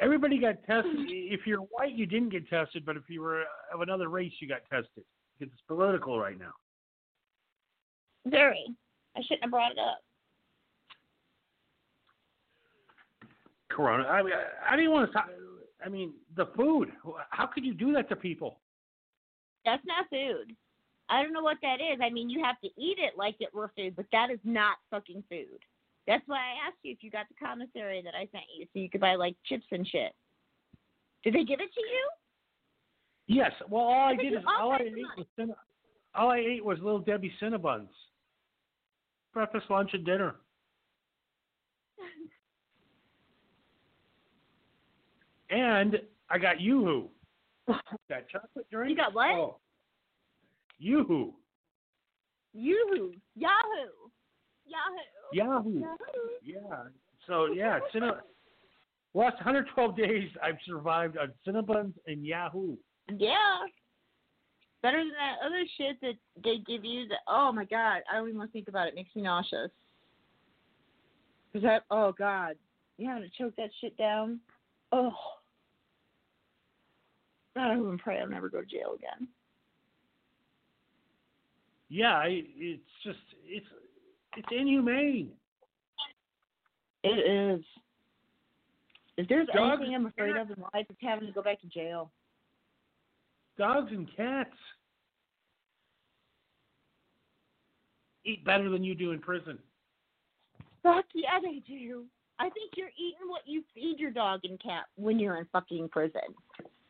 Everybody 0.00 0.38
got 0.38 0.62
tested. 0.64 1.06
if 1.08 1.46
you're 1.46 1.60
white, 1.60 1.94
you 1.94 2.06
didn't 2.06 2.30
get 2.30 2.48
tested, 2.48 2.84
but 2.84 2.96
if 2.96 3.04
you 3.08 3.22
were 3.22 3.44
of 3.72 3.80
another 3.80 4.08
race, 4.08 4.32
you 4.40 4.48
got 4.48 4.60
tested. 4.70 5.04
Because 5.38 5.52
it's 5.52 5.62
political 5.66 6.18
right 6.18 6.38
now. 6.38 6.52
Very. 8.26 8.66
I 9.16 9.22
shouldn't 9.22 9.42
have 9.42 9.50
brought 9.50 9.72
it 9.72 9.78
up. 9.78 9.98
Corona. 13.70 14.04
I 14.04 14.22
mean, 14.22 14.32
I, 14.32 14.74
I 14.74 14.76
didn't 14.76 14.92
want 14.92 15.10
to. 15.10 15.12
Talk, 15.12 15.28
I 15.84 15.88
mean, 15.88 16.12
the 16.36 16.46
food. 16.56 16.90
How 17.30 17.46
could 17.46 17.64
you 17.64 17.74
do 17.74 17.92
that 17.92 18.08
to 18.08 18.16
people? 18.16 18.60
That's 19.64 19.82
not 19.86 20.06
food. 20.10 20.54
I 21.08 21.22
don't 21.22 21.32
know 21.32 21.42
what 21.42 21.58
that 21.62 21.76
is. 21.80 22.00
I 22.02 22.10
mean, 22.10 22.28
you 22.28 22.42
have 22.42 22.60
to 22.60 22.68
eat 22.76 22.98
it 22.98 23.16
like 23.16 23.36
it 23.40 23.54
were 23.54 23.70
food, 23.76 23.94
but 23.94 24.06
that 24.12 24.30
is 24.30 24.40
not 24.44 24.76
fucking 24.90 25.22
food. 25.28 25.60
That's 26.06 26.22
why 26.26 26.38
I 26.38 26.66
asked 26.68 26.78
you 26.82 26.92
if 26.92 26.98
you 27.02 27.10
got 27.10 27.26
the 27.28 27.34
commissary 27.44 28.02
that 28.02 28.14
I 28.14 28.28
sent 28.32 28.44
you, 28.56 28.66
so 28.72 28.78
you 28.78 28.90
could 28.90 29.00
buy 29.00 29.14
like 29.14 29.36
chips 29.44 29.66
and 29.70 29.86
shit. 29.86 30.12
Did 31.24 31.34
they 31.34 31.44
give 31.44 31.60
it 31.60 31.72
to 31.74 31.80
you? 31.80 32.08
Yes. 33.26 33.52
Well, 33.68 33.82
all 33.82 34.08
I 34.08 34.16
did 34.16 34.32
is 34.32 34.38
all 34.46 34.70
all 34.70 34.72
I 34.72 34.78
ate 34.78 34.94
was 35.16 35.26
Cin- 35.36 35.54
all 36.14 36.30
I 36.30 36.38
ate 36.38 36.64
was 36.64 36.78
little 36.78 37.00
Debbie 37.00 37.32
Cinnabons. 37.42 37.88
Breakfast, 39.32 39.66
lunch, 39.68 39.90
and 39.92 40.04
dinner. 40.04 40.36
And 45.48 46.00
I 46.28 46.38
got 46.38 46.60
Yoo-Hoo. 46.60 47.08
That 48.08 48.28
chocolate 48.28 48.68
drink. 48.68 48.90
You 48.90 48.96
got 48.96 49.14
what? 49.14 49.30
Oh. 49.30 49.58
Yoo-Hoo. 50.78 51.34
Yoo-hoo, 52.52 53.12
Yahoo, 53.34 54.10
Yahoo, 54.66 55.32
Yahoo. 55.32 55.80
Yahoo. 55.80 55.96
Yeah. 56.42 56.84
So 57.26 57.46
yeah, 57.46 57.78
Cinna. 57.92 58.20
Last 59.14 59.36
112 59.36 59.96
days, 59.96 60.28
I've 60.42 60.58
survived 60.66 61.16
on 61.16 61.32
Cinnabons 61.46 61.94
and 62.06 62.26
Yahoo. 62.26 62.76
Yeah. 63.08 63.60
Better 64.82 64.98
than 64.98 65.08
that 65.08 65.36
other 65.44 65.64
shit 65.78 65.98
that 66.02 66.16
they 66.44 66.58
give 66.66 66.84
you. 66.84 67.08
That 67.08 67.20
oh 67.26 67.50
my 67.50 67.64
god, 67.64 68.02
I 68.10 68.16
don't 68.16 68.28
even 68.28 68.38
want 68.38 68.50
to 68.50 68.52
think 68.52 68.68
about 68.68 68.88
it. 68.88 68.90
it 68.90 68.96
makes 68.96 69.16
me 69.16 69.22
nauseous. 69.22 69.70
Cause 71.52 71.62
that 71.62 71.84
oh 71.90 72.12
god, 72.12 72.56
you 72.98 73.08
having 73.08 73.22
to 73.22 73.30
choke 73.42 73.56
that 73.56 73.70
shit 73.80 73.96
down? 73.96 74.40
Oh. 74.92 75.14
God, 77.56 77.70
I 77.70 77.74
hope 77.74 77.88
and 77.88 77.98
pray 77.98 78.20
I'll 78.20 78.28
never 78.28 78.50
go 78.50 78.60
to 78.60 78.66
jail 78.66 78.94
again. 78.94 79.28
Yeah, 81.88 82.14
I, 82.14 82.42
it's 82.56 82.82
just 83.04 83.18
it's 83.44 83.66
it's 84.36 84.48
inhumane. 84.50 85.30
It 87.04 87.58
is. 87.58 87.64
If 89.16 89.28
there's 89.28 89.46
Dogs 89.54 89.78
anything 89.78 89.94
I'm 89.94 90.06
afraid 90.06 90.36
of 90.36 90.50
in 90.50 90.62
life, 90.74 90.86
it's 90.90 90.98
having 91.00 91.26
to 91.26 91.32
go 91.32 91.42
back 91.42 91.60
to 91.60 91.66
jail. 91.68 92.10
Dogs 93.56 93.90
and 93.90 94.08
cats 94.16 94.50
eat 98.24 98.44
better 98.44 98.68
than 98.68 98.84
you 98.84 98.94
do 98.94 99.12
in 99.12 99.20
prison. 99.20 99.58
Fuck 100.82 101.06
yeah, 101.14 101.38
they 101.42 101.62
do. 101.66 102.04
I 102.38 102.50
think 102.50 102.72
you're 102.76 102.90
eating 102.98 103.28
what 103.28 103.42
you 103.46 103.62
feed 103.74 103.98
your 103.98 104.10
dog 104.10 104.40
and 104.44 104.60
cat 104.60 104.84
when 104.96 105.18
you're 105.18 105.38
in 105.38 105.46
fucking 105.52 105.88
prison. 105.88 106.20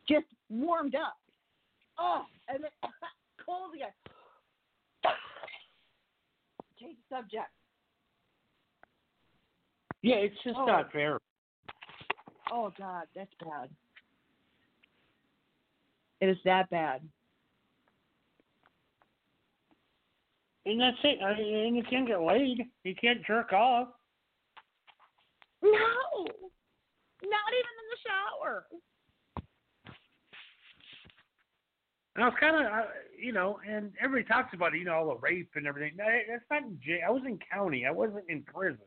Just 0.09 0.27
warmed 0.49 0.95
up. 0.97 1.17
Oh, 1.99 2.23
and 2.49 2.65
then 2.65 2.71
cold 3.45 3.75
again. 3.75 3.91
Change 6.79 6.99
subject. 7.09 7.51
Yeah, 10.03 10.17
it's 10.17 10.41
just 10.43 10.57
Oh. 10.57 10.67
not 10.67 10.93
fair. 10.93 11.19
Oh 12.51 12.71
God, 12.71 13.09
that's 13.15 13.33
bad. 13.35 13.75
It 16.21 16.29
is 16.29 16.43
that 16.45 16.71
bad. 16.71 17.09
And 20.65 20.81
that's 20.81 20.97
it. 21.05 21.23
I 21.23 21.37
mean, 21.37 21.67
and 21.67 21.77
you 21.77 21.83
can't 21.85 22.07
get 22.07 22.21
laid. 22.21 22.71
You 22.83 22.95
can't 22.95 23.25
jerk 23.25 23.53
off. 23.53 23.89
No, 25.63 26.27
not 27.23 27.53
even 27.53 27.75
in 27.83 27.89
the 27.91 27.99
shower. 28.05 28.67
And 32.15 32.25
I 32.25 32.29
was 32.29 32.37
kind 32.41 32.57
of, 32.57 32.87
you 33.19 33.33
know, 33.33 33.59
and 33.69 33.93
everybody 34.01 34.27
talks 34.29 34.55
about, 34.55 34.73
you 34.75 34.85
know, 34.85 34.95
all 34.95 35.09
the 35.09 35.17
rape 35.17 35.51
and 35.55 35.67
everything. 35.67 35.97
No, 35.97 36.05
that's 36.29 36.45
not 36.51 36.63
in 36.63 36.79
jail. 36.85 37.01
I 37.07 37.11
was 37.11 37.23
in 37.27 37.39
county. 37.53 37.87
I 37.87 37.91
wasn't 37.91 38.25
in 38.29 38.43
prison. 38.43 38.79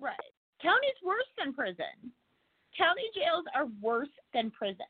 Right. 0.00 0.16
County's 0.60 0.98
worse 1.04 1.26
than 1.38 1.52
prison. 1.52 2.12
County 2.76 3.02
jails 3.14 3.44
are 3.54 3.66
worse 3.80 4.08
than 4.32 4.50
prison. 4.50 4.86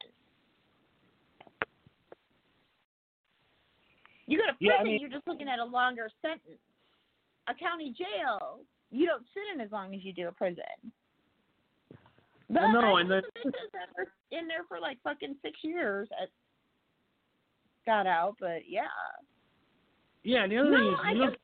You 4.26 4.38
go 4.38 4.44
to 4.46 4.52
Yeah, 4.60 4.72
I 4.72 4.76
prison, 4.76 4.92
mean- 4.92 5.00
you're 5.00 5.10
just 5.10 5.26
looking 5.26 5.48
at 5.48 5.58
a 5.58 5.64
longer 5.64 6.08
sentence. 6.22 6.60
A 7.48 7.54
county 7.54 7.90
jail, 7.92 8.60
you 8.90 9.06
don't 9.06 9.26
sit 9.34 9.42
in 9.52 9.60
as 9.60 9.70
long 9.72 9.94
as 9.94 10.04
you 10.04 10.12
do 10.12 10.28
a 10.28 10.32
prison. 10.32 10.62
But 12.48 12.62
Well, 12.62 12.72
no, 12.72 12.96
and 12.98 13.08
know 13.08 13.20
the- 13.20 13.30
some 13.42 13.50
bitches 13.50 13.70
that 13.72 13.88
were 13.96 14.12
in 14.30 14.46
there 14.46 14.64
for 14.64 14.78
like 14.78 15.00
fucking 15.02 15.36
six 15.42 15.58
years. 15.64 16.08
At, 16.20 16.28
got 17.86 18.06
out, 18.06 18.36
but 18.40 18.60
yeah. 18.68 18.82
Yeah, 20.22 20.44
and 20.44 20.52
the 20.52 20.58
other 20.58 20.70
No, 20.70 20.76
thing 20.78 20.92
is, 20.92 20.98
I 21.02 21.10
you, 21.12 21.18
look, 21.18 21.30
just- 21.30 21.40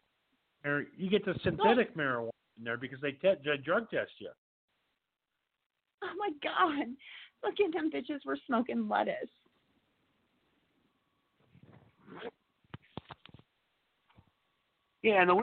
or 0.64 0.84
you 0.96 1.10
get 1.10 1.24
the 1.24 1.34
synthetic 1.42 1.96
marijuana 1.96 2.30
in 2.58 2.64
there 2.64 2.76
because 2.76 3.00
they 3.00 3.12
te- 3.12 3.34
they 3.44 3.56
drug 3.64 3.88
test 3.90 4.12
you. 4.18 4.30
Oh 6.02 6.14
my 6.16 6.30
god. 6.42 6.86
Look 7.44 7.54
at 7.64 7.72
them 7.72 7.90
bitches 7.90 8.24
were 8.26 8.36
smoking 8.46 8.88
lettuce. 8.88 9.30
Yeah, 15.02 15.20
and 15.22 15.30
the 15.30 15.42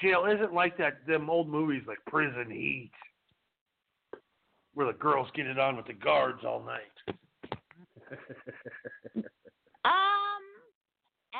jail 0.00 0.26
isn't 0.26 0.52
like 0.54 0.76
that. 0.78 1.06
Them 1.06 1.28
old 1.28 1.48
movies 1.48 1.82
like 1.86 1.98
Prison 2.06 2.50
Heat, 2.50 2.90
where 4.74 4.86
the 4.86 4.98
girls 4.98 5.28
get 5.34 5.46
it 5.46 5.58
on 5.58 5.76
with 5.76 5.86
the 5.86 5.92
guards 5.92 6.40
all 6.44 6.62
night. 6.64 7.16
Um, 9.84 9.94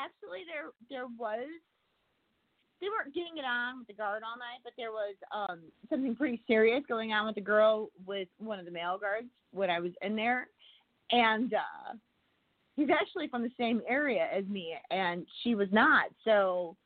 actually, 0.05 0.45
there 0.47 0.71
there 0.90 1.07
was. 1.19 1.49
They 2.81 2.88
weren't 2.88 3.14
getting 3.14 3.38
it 3.38 3.45
on 3.47 3.79
with 3.79 3.87
the 3.87 3.95
guard 3.95 4.23
all 4.23 4.37
night, 4.37 4.61
but 4.62 4.75
there 4.77 4.90
was 4.90 5.14
um 5.33 5.61
something 5.88 6.14
pretty 6.14 6.43
serious 6.47 6.83
going 6.88 7.12
on 7.12 7.27
with 7.27 7.37
the 7.37 7.40
girl 7.40 7.88
with 8.07 8.29
one 8.38 8.59
of 8.59 8.64
the 8.67 8.71
male 8.71 8.99
guards 8.99 9.29
when 9.53 9.71
I 9.71 9.81
was 9.81 9.93
in 10.03 10.17
there, 10.17 10.49
and 11.11 11.55
uh 11.55 11.95
he's 12.77 12.88
actually 12.90 13.29
from 13.29 13.43
the 13.43 13.51
same 13.59 13.81
area 13.88 14.29
as 14.33 14.45
me, 14.47 14.75
and 14.90 15.27
she 15.43 15.55
was 15.55 15.69
not. 15.73 16.07
So 16.25 16.77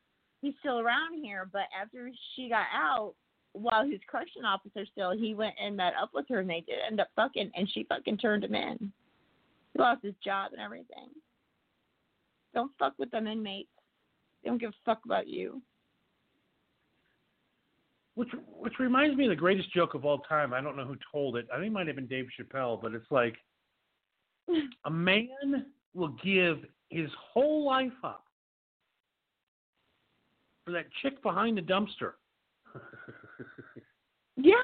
he's 0.40 0.54
still 0.61 0.78
around 0.78 1.22
here. 1.22 1.48
But 1.52 1.62
after 1.81 2.11
she 2.35 2.48
got 2.48 2.66
out, 2.72 3.14
while 3.52 3.87
was 3.87 3.98
correction 4.11 4.44
officer 4.44 4.85
still, 4.92 5.16
he 5.16 5.35
went 5.35 5.54
and 5.62 5.76
met 5.76 5.94
up 6.00 6.11
with 6.14 6.26
her, 6.28 6.40
and 6.40 6.50
they 6.50 6.64
did 6.66 6.78
end 6.87 7.00
up 7.00 7.09
fucking, 7.16 7.50
and 7.57 7.68
she 7.72 7.85
fucking 7.85 8.18
turned 8.18 8.44
him 8.44 8.54
in. 8.54 8.92
He 9.72 9.78
lost 9.78 10.04
his 10.04 10.14
job 10.24 10.52
and 10.52 10.61
everything. 10.61 11.11
Don't 12.54 12.72
fuck 12.78 12.94
with 12.98 13.11
them 13.11 13.26
inmates. 13.26 13.68
They 14.42 14.50
don't 14.50 14.61
give 14.61 14.70
a 14.70 14.84
fuck 14.84 15.00
about 15.04 15.28
you. 15.28 15.62
Which 18.14 18.30
which 18.58 18.74
reminds 18.80 19.16
me 19.16 19.24
of 19.24 19.30
the 19.30 19.37
greatest 19.37 19.72
joke 19.72 19.94
of 19.94 20.04
all 20.04 20.18
time. 20.20 20.52
I 20.52 20.61
don't 20.61 20.76
know 20.76 20.84
who 20.84 20.96
told 21.12 21.37
it. 21.37 21.46
I 21.52 21.56
think 21.56 21.68
it 21.68 21.72
might 21.72 21.87
have 21.87 21.96
been 21.96 22.06
Dave 22.06 22.26
Chappelle, 22.38 22.80
but 22.80 22.92
it's 22.92 23.11
like 23.11 23.37
a 24.87 24.90
man 24.90 25.66
will 25.94 26.16
give 26.24 26.58
his 26.90 27.08
whole 27.32 27.64
life 27.64 27.92
up 28.02 28.24
for 30.64 30.72
that 30.72 30.87
chick 31.02 31.22
behind 31.22 31.58
the 31.58 31.62
dumpster. 31.62 32.12
Yeah. 34.40 34.54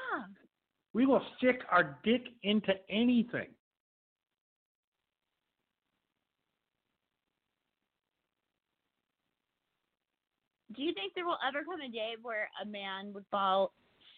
we 0.93 1.05
will 1.05 1.21
stick 1.37 1.61
our 1.69 1.99
dick 2.05 2.23
into 2.43 2.73
anything. 2.89 3.47
Do 10.75 10.83
you 10.83 10.93
think 10.93 11.13
there 11.13 11.25
will 11.25 11.37
ever 11.47 11.63
come 11.63 11.81
a 11.81 11.89
day 11.89 12.13
where 12.21 12.49
a 12.61 12.65
man 12.65 13.13
would 13.13 13.25
fall 13.31 13.71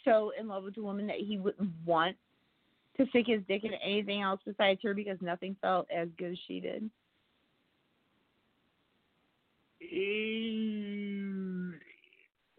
so 0.04 0.32
in 0.40 0.48
love 0.48 0.64
with 0.64 0.78
a 0.78 0.82
woman 0.82 1.08
that 1.08 1.18
he 1.18 1.38
wouldn't 1.38 1.70
want 1.86 2.16
to 2.98 3.06
stick 3.08 3.26
his 3.28 3.42
dick 3.48 3.64
in 3.64 3.74
anything 3.76 4.22
else 4.22 4.40
besides 4.46 4.80
her 4.84 4.94
because 4.94 5.18
nothing 5.22 5.56
felt 5.62 5.88
as 5.96 6.08
good 6.18 6.32
as 6.32 6.38
she 6.48 6.60
did? 6.60 6.90
Eh, 9.82 11.28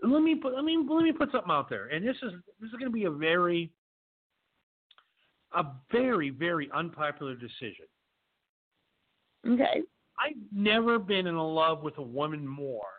let 0.08 0.22
me 0.22 0.36
put 0.36 0.54
let 0.54 0.64
me 0.64 0.78
let 0.88 1.02
me 1.02 1.12
put 1.12 1.32
something 1.32 1.50
out 1.50 1.68
there, 1.68 1.86
and 1.86 2.06
this 2.06 2.16
is 2.22 2.32
this 2.60 2.68
is 2.68 2.72
going 2.72 2.84
to 2.84 2.90
be 2.90 3.04
a 3.04 3.10
very 3.10 3.72
a 5.56 5.64
very 5.90 6.30
very 6.30 6.70
unpopular 6.72 7.34
decision. 7.34 7.86
Okay. 9.46 9.82
I've 10.18 10.36
never 10.52 10.98
been 10.98 11.26
in 11.26 11.36
love 11.36 11.82
with 11.82 11.98
a 11.98 12.02
woman 12.02 12.46
more 12.46 12.97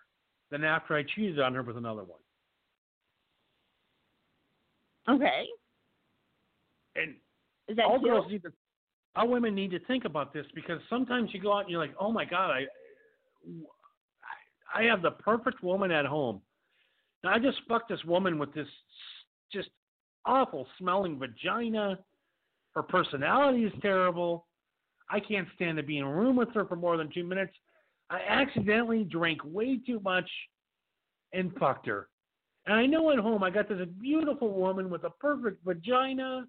than 0.51 0.63
after 0.63 0.95
I 0.95 1.03
cheated 1.03 1.39
on 1.39 1.53
her 1.53 1.63
with 1.63 1.77
another 1.77 2.03
one. 2.03 2.19
Okay. 5.07 5.45
And 6.95 7.15
Is 7.67 7.77
that 7.77 7.85
all 7.85 7.99
girls 7.99 8.25
need 8.29 8.43
to, 8.43 8.51
all 9.15 9.27
women 9.27 9.55
need 9.55 9.71
to 9.71 9.79
think 9.85 10.05
about 10.05 10.33
this 10.33 10.45
because 10.53 10.79
sometimes 10.89 11.29
you 11.33 11.41
go 11.41 11.53
out 11.53 11.61
and 11.61 11.69
you're 11.69 11.79
like, 11.79 11.95
oh 11.99 12.11
my 12.11 12.25
god, 12.25 12.51
I, 12.51 12.65
I 14.73 14.83
have 14.83 15.01
the 15.01 15.11
perfect 15.11 15.63
woman 15.63 15.91
at 15.91 16.05
home. 16.05 16.41
Now 17.23 17.33
I 17.33 17.39
just 17.39 17.57
fucked 17.67 17.89
this 17.89 18.03
woman 18.05 18.37
with 18.37 18.53
this 18.53 18.67
just 19.51 19.69
awful 20.25 20.67
smelling 20.77 21.17
vagina. 21.17 21.97
Her 22.75 22.83
personality 22.83 23.63
is 23.63 23.73
terrible. 23.81 24.45
I 25.09 25.19
can't 25.19 25.47
stand 25.55 25.77
to 25.77 25.83
be 25.83 25.97
in 25.97 26.03
a 26.03 26.13
room 26.13 26.35
with 26.35 26.53
her 26.53 26.65
for 26.65 26.75
more 26.75 26.97
than 26.97 27.09
two 27.11 27.23
minutes. 27.23 27.53
I 28.09 28.21
accidentally 28.27 29.03
drank 29.03 29.41
way 29.43 29.77
too 29.77 29.99
much 29.99 30.29
and 31.33 31.53
fucked 31.59 31.87
her. 31.87 32.07
And 32.65 32.75
I 32.75 32.85
know 32.85 33.11
at 33.11 33.19
home 33.19 33.43
I 33.43 33.49
got 33.49 33.69
this 33.69 33.87
beautiful 33.99 34.53
woman 34.53 34.89
with 34.89 35.03
a 35.03 35.09
perfect 35.09 35.63
vagina. 35.65 36.45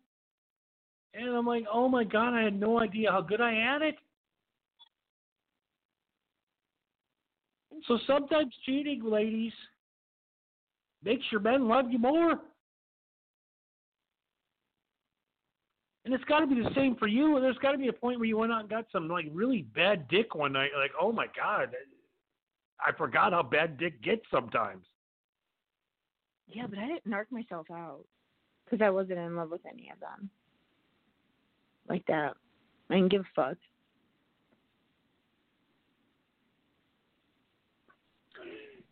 And 1.15 1.29
I'm 1.29 1.47
like, 1.47 1.65
oh 1.73 1.89
my 1.89 2.05
God, 2.05 2.35
I 2.35 2.43
had 2.43 2.59
no 2.59 2.81
idea 2.81 3.11
how 3.11 3.21
good 3.21 3.41
I 3.41 3.53
had 3.53 3.83
it. 3.83 3.97
So 7.89 7.99
sometimes 8.07 8.55
cheating, 8.67 9.03
ladies, 9.05 9.53
makes 11.03 11.25
your 11.31 11.41
men 11.41 11.69
love 11.69 11.87
you 11.91 11.99
more. 11.99 12.41
And 16.05 16.15
it's 16.15 16.25
got 16.25 16.41
to 16.41 16.47
be 16.47 16.55
the 16.55 16.71
same 16.75 16.97
for 16.97 17.07
you. 17.07 17.39
There's 17.41 17.59
got 17.59 17.73
to 17.73 17.79
be 17.79 17.89
a 17.89 17.93
point 17.93 18.19
where 18.19 18.27
you 18.27 18.39
went 18.39 18.53
out 18.53 18.61
and 18.61 18.71
got 18.71 18.87
some 18.91 19.09
like 19.09 19.27
really 19.33 19.63
bad 19.75 20.09
dick 20.09 20.35
one 20.35 20.53
night. 20.53 20.71
Like, 20.77 20.93
oh 21.01 21.13
my 21.13 21.27
God, 21.37 21.75
I 22.85 22.93
forgot 22.97 23.33
how 23.33 23.43
bad 23.43 23.77
dick 23.79 24.03
gets 24.03 24.23
sometimes. 24.31 24.87
Yeah, 26.49 26.67
but 26.69 26.79
I 26.79 26.87
didn't 26.87 27.07
narc 27.09 27.27
myself 27.31 27.67
out 27.71 28.05
because 28.65 28.83
I 28.85 28.91
wasn't 28.91 29.19
in 29.19 29.37
love 29.37 29.51
with 29.51 29.61
any 29.71 29.91
of 29.93 30.01
them. 30.01 30.31
Like 31.89 32.05
that. 32.07 32.35
I 32.89 32.95
didn't 32.95 33.11
give 33.11 33.21
a 33.23 33.25
fuck. 33.35 33.59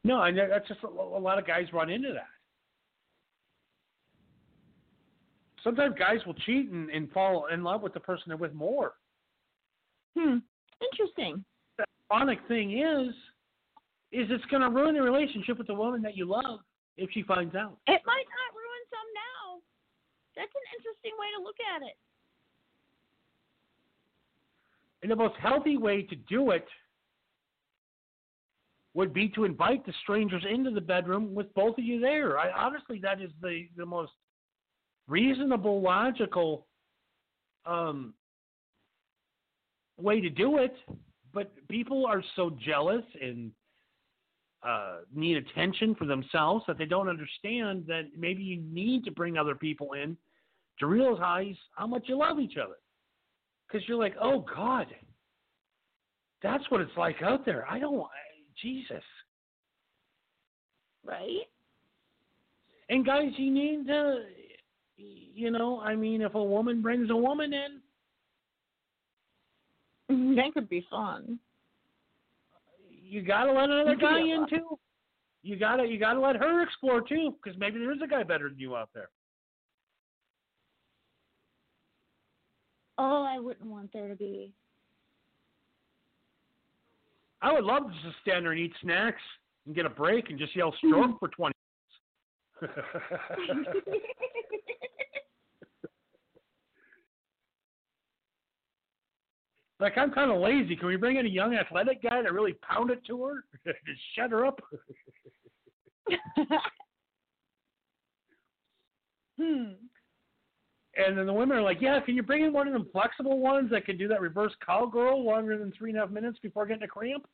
No, 0.04 0.22
and 0.22 0.36
that- 0.38 0.48
that's 0.50 0.68
just 0.68 0.82
a, 0.84 0.86
a 0.86 1.18
lot 1.18 1.38
of 1.38 1.46
guys 1.46 1.72
run 1.72 1.90
into 1.90 2.12
that. 2.12 2.28
Sometimes 5.68 5.96
guys 5.98 6.24
will 6.24 6.32
cheat 6.46 6.70
and, 6.70 6.88
and 6.88 7.12
fall 7.12 7.48
in 7.52 7.62
love 7.62 7.82
with 7.82 7.92
the 7.92 8.00
person 8.00 8.24
they're 8.28 8.38
with 8.38 8.54
more. 8.54 8.94
Hmm. 10.16 10.38
Interesting. 10.80 11.44
The 11.76 11.84
ironic 12.10 12.38
thing 12.48 12.78
is, 12.78 13.08
is 14.10 14.28
it's 14.30 14.44
going 14.46 14.62
to 14.62 14.70
ruin 14.70 14.94
the 14.94 15.02
relationship 15.02 15.58
with 15.58 15.66
the 15.66 15.74
woman 15.74 16.00
that 16.00 16.16
you 16.16 16.24
love 16.24 16.60
if 16.96 17.10
she 17.12 17.22
finds 17.22 17.54
out. 17.54 17.76
It 17.86 18.00
might 18.06 18.24
not 18.24 18.56
ruin 18.56 18.82
some 18.88 19.08
now. 19.12 19.60
That's 20.36 20.48
an 20.48 20.78
interesting 20.78 21.12
way 21.20 21.26
to 21.36 21.44
look 21.44 21.56
at 21.76 21.82
it. 21.82 21.96
And 25.02 25.10
the 25.10 25.16
most 25.16 25.34
healthy 25.38 25.76
way 25.76 26.00
to 26.00 26.16
do 26.16 26.52
it 26.52 26.66
would 28.94 29.12
be 29.12 29.28
to 29.28 29.44
invite 29.44 29.84
the 29.84 29.92
strangers 30.02 30.46
into 30.50 30.70
the 30.70 30.80
bedroom 30.80 31.34
with 31.34 31.52
both 31.52 31.76
of 31.76 31.84
you 31.84 32.00
there. 32.00 32.38
I 32.38 32.50
honestly 32.52 32.98
that 33.02 33.20
is 33.20 33.30
the 33.42 33.68
the 33.76 33.84
most 33.84 34.12
reasonable, 35.08 35.80
logical 35.80 36.66
um, 37.66 38.14
way 39.96 40.20
to 40.20 40.30
do 40.30 40.58
it. 40.58 40.74
But 41.34 41.52
people 41.68 42.06
are 42.06 42.22
so 42.36 42.56
jealous 42.64 43.04
and 43.20 43.50
uh, 44.62 44.98
need 45.14 45.36
attention 45.36 45.94
for 45.94 46.04
themselves 46.04 46.64
that 46.66 46.78
they 46.78 46.84
don't 46.84 47.08
understand 47.08 47.84
that 47.86 48.06
maybe 48.16 48.42
you 48.42 48.60
need 48.72 49.04
to 49.04 49.10
bring 49.10 49.36
other 49.36 49.54
people 49.54 49.92
in 49.92 50.16
to 50.78 50.86
realize 50.86 51.56
how 51.76 51.86
much 51.86 52.04
you 52.06 52.18
love 52.18 52.40
each 52.40 52.56
other. 52.56 52.76
Because 53.66 53.86
you're 53.88 53.98
like, 53.98 54.14
oh 54.20 54.44
God, 54.54 54.86
that's 56.42 56.64
what 56.70 56.80
it's 56.80 56.96
like 56.96 57.22
out 57.22 57.44
there. 57.44 57.66
I 57.68 57.78
don't, 57.78 58.06
Jesus. 58.60 59.02
Right? 61.04 61.46
And 62.88 63.04
guys, 63.04 63.32
you 63.36 63.50
need 63.50 63.86
to, 63.88 64.22
you 64.98 65.50
know, 65.50 65.80
I 65.80 65.94
mean, 65.94 66.20
if 66.22 66.34
a 66.34 66.42
woman 66.42 66.82
brings 66.82 67.08
a 67.10 67.16
woman 67.16 67.52
in, 67.52 67.80
That 70.36 70.52
could 70.54 70.68
be 70.68 70.86
fun. 70.90 71.38
you 72.90 73.22
gotta 73.22 73.52
let 73.52 73.70
another 73.70 73.96
guy 73.96 74.20
in 74.20 74.46
too. 74.48 74.78
You 75.42 75.56
gotta, 75.56 75.86
you 75.86 75.98
gotta 75.98 76.20
let 76.20 76.36
her 76.36 76.62
explore 76.62 77.00
too, 77.00 77.34
because 77.42 77.58
maybe 77.58 77.78
there 77.78 77.92
is 77.92 78.00
a 78.02 78.06
guy 78.06 78.22
better 78.22 78.48
than 78.48 78.58
you 78.58 78.74
out 78.76 78.88
there. 78.94 79.08
Oh, 82.98 83.22
I 83.22 83.38
wouldn't 83.38 83.68
want 83.70 83.92
there 83.92 84.08
to 84.08 84.16
be. 84.16 84.52
I 87.40 87.52
would 87.52 87.64
love 87.64 87.84
to 87.84 87.92
just 88.02 88.16
stand 88.22 88.44
there 88.44 88.52
and 88.52 88.60
eat 88.60 88.72
snacks 88.82 89.22
and 89.66 89.74
get 89.74 89.86
a 89.86 89.90
break 89.90 90.30
and 90.30 90.38
just 90.38 90.56
yell 90.56 90.74
stroke 90.78 91.18
for 91.20 91.28
twenty. 91.28 91.54
minutes. 92.60 92.78
like 99.80 99.96
I'm 99.96 100.10
kind 100.10 100.30
of 100.30 100.40
lazy. 100.40 100.76
Can 100.76 100.88
we 100.88 100.96
bring 100.96 101.16
in 101.16 101.26
a 101.26 101.28
young 101.28 101.54
athletic 101.54 102.02
guy 102.02 102.22
to 102.22 102.32
really 102.32 102.54
pound 102.54 102.90
it 102.90 103.04
to 103.06 103.24
her, 103.24 103.44
just 103.64 104.00
shut 104.16 104.30
her 104.30 104.44
up? 104.44 104.60
hmm. 109.38 109.72
And 110.96 111.16
then 111.16 111.26
the 111.26 111.32
women 111.32 111.58
are 111.58 111.62
like, 111.62 111.80
"Yeah, 111.80 112.00
can 112.00 112.16
you 112.16 112.22
bring 112.24 112.44
in 112.44 112.52
one 112.52 112.66
of 112.66 112.72
them 112.72 112.88
flexible 112.90 113.38
ones 113.38 113.70
that 113.70 113.84
can 113.84 113.96
do 113.96 114.08
that 114.08 114.20
reverse 114.20 114.52
cowgirl 114.64 115.24
longer 115.24 115.56
than 115.56 115.72
three 115.72 115.90
and 115.90 115.98
a 115.98 116.02
half 116.02 116.10
minutes 116.10 116.38
before 116.42 116.66
getting 116.66 116.82
a 116.82 116.88
cramp?" 116.88 117.26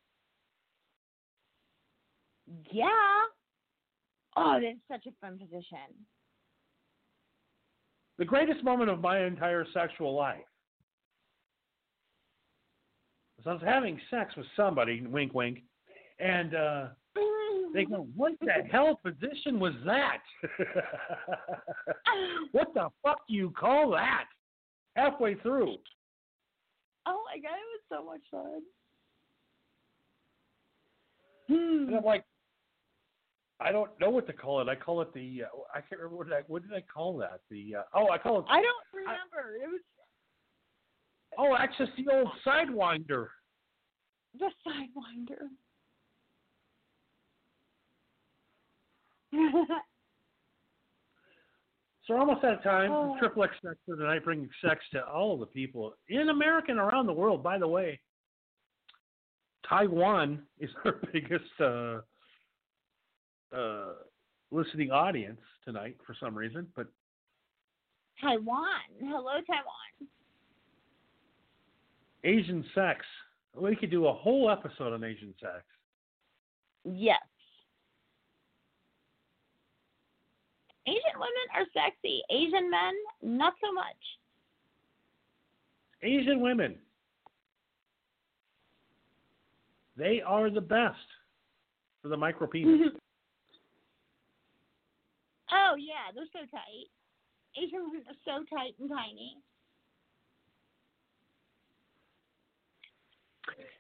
Yeah. 2.71 2.89
Oh, 4.37 4.61
that's 4.61 4.77
such 4.91 5.07
a 5.11 5.15
fun 5.25 5.39
position. 5.39 5.79
The 8.19 8.25
greatest 8.25 8.63
moment 8.63 8.91
of 8.91 9.01
my 9.01 9.25
entire 9.25 9.65
sexual 9.73 10.15
life 10.15 10.45
was 13.45 13.51
I 13.51 13.53
was 13.53 13.63
having 13.65 14.01
sex 14.11 14.35
with 14.37 14.47
somebody, 14.57 15.07
wink, 15.07 15.35
wink, 15.35 15.63
and 16.19 16.55
uh, 16.55 16.87
they 17.75 17.85
go, 17.85 18.07
"What 18.15 18.33
the 18.41 18.65
hell 18.71 19.01
position 19.03 19.59
was 19.59 19.75
that? 19.85 20.23
what 22.53 22.73
the 22.75 22.89
fuck 23.03 23.27
do 23.29 23.35
you 23.35 23.51
call 23.51 23.91
that?" 23.91 24.27
Halfway 24.97 25.35
through, 25.35 25.79
Oh 27.07 27.23
my 27.27 27.39
god, 27.41 27.57
it 27.57 27.69
was 27.73 27.85
so 27.91 28.05
much 28.05 28.23
fun. 28.31 28.63
Hmm. 31.49 31.89
and 31.89 31.97
I'm 31.97 32.05
like, 32.05 32.25
I 33.61 33.71
don't 33.71 33.91
know 34.01 34.09
what 34.09 34.27
to 34.29 34.33
call 34.33 34.61
it. 34.63 34.69
I 34.69 34.75
call 34.75 35.03
it 35.03 35.13
the 35.13 35.43
uh, 35.45 35.59
I 35.75 35.81
can't 35.81 36.01
remember 36.01 36.17
what 36.17 36.29
did 36.29 36.37
I 36.37 36.41
what 36.47 36.63
did 36.63 36.73
I 36.73 36.83
call 36.83 37.19
that? 37.19 37.41
The 37.51 37.77
uh, 37.77 37.83
oh 37.95 38.09
I 38.11 38.19
call 38.19 38.41
it 38.41 38.47
I 38.49 38.63
don't 38.63 38.87
remember. 38.93 39.57
It 39.63 39.69
was 39.69 39.81
oh 41.39 41.55
that's 41.59 41.77
just 41.79 41.93
the 41.97 42.13
old 42.13 42.29
sidewinder. 42.47 43.29
the 44.39 44.51
sidewinder. 44.67 45.49
So 52.07 52.13
we're 52.13 52.21
almost 52.21 52.45
out 52.45 52.59
of 52.59 52.63
time. 52.63 52.91
Oh. 52.93 53.17
Triple 53.19 53.45
X 53.45 53.55
Sex 53.65 53.77
for 53.87 53.97
tonight, 53.97 54.25
bringing 54.25 54.51
sex 54.63 54.81
to 54.93 55.07
all 55.07 55.35
of 55.35 55.41
the 55.41 55.47
people 55.47 55.95
in 56.09 56.29
America 56.29 56.71
and 56.71 56.79
around 56.79 57.07
the 57.07 57.15
world. 57.15 57.43
By 57.43 57.57
the 57.59 57.67
way, 57.67 57.99
Taiwan 59.67 60.43
is 60.59 60.69
our 60.85 61.01
biggest 61.13 61.45
uh, 61.61 62.01
uh, 63.57 63.93
listening 64.51 64.91
audience 64.91 65.41
tonight 65.65 65.97
for 66.07 66.15
some 66.21 66.35
reason. 66.35 66.67
But 66.77 66.89
Taiwan. 68.21 68.67
Hello, 69.01 69.41
Taiwan. 69.47 70.09
Asian 72.25 72.65
sex, 72.75 73.05
we 73.55 73.77
could 73.77 73.91
do 73.91 74.07
a 74.07 74.13
whole 74.13 74.51
episode 74.51 74.93
on 74.93 75.05
Asian 75.05 75.33
sex. 75.41 75.63
Yes. 76.85 77.21
Asian 80.87 81.15
women 81.15 81.47
are 81.55 81.65
sexy. 81.73 82.23
Asian 82.31 82.71
men, 82.71 82.93
not 83.23 83.55
so 83.63 83.73
much. 83.73 83.97
Asian 86.03 86.41
women, 86.41 86.77
they 89.97 90.21
are 90.27 90.51
the 90.51 90.61
best 90.61 90.99
for 92.03 92.09
the 92.09 92.17
micro 92.17 92.47
penis. 92.47 92.93
oh 95.53 95.75
yeah, 95.79 96.13
they're 96.15 96.25
so 96.33 96.41
tight. 96.51 96.89
Asian 97.57 97.85
women 97.85 98.03
are 98.09 98.17
so 98.27 98.45
tight 98.55 98.75
and 98.79 98.91
tiny. 98.91 99.39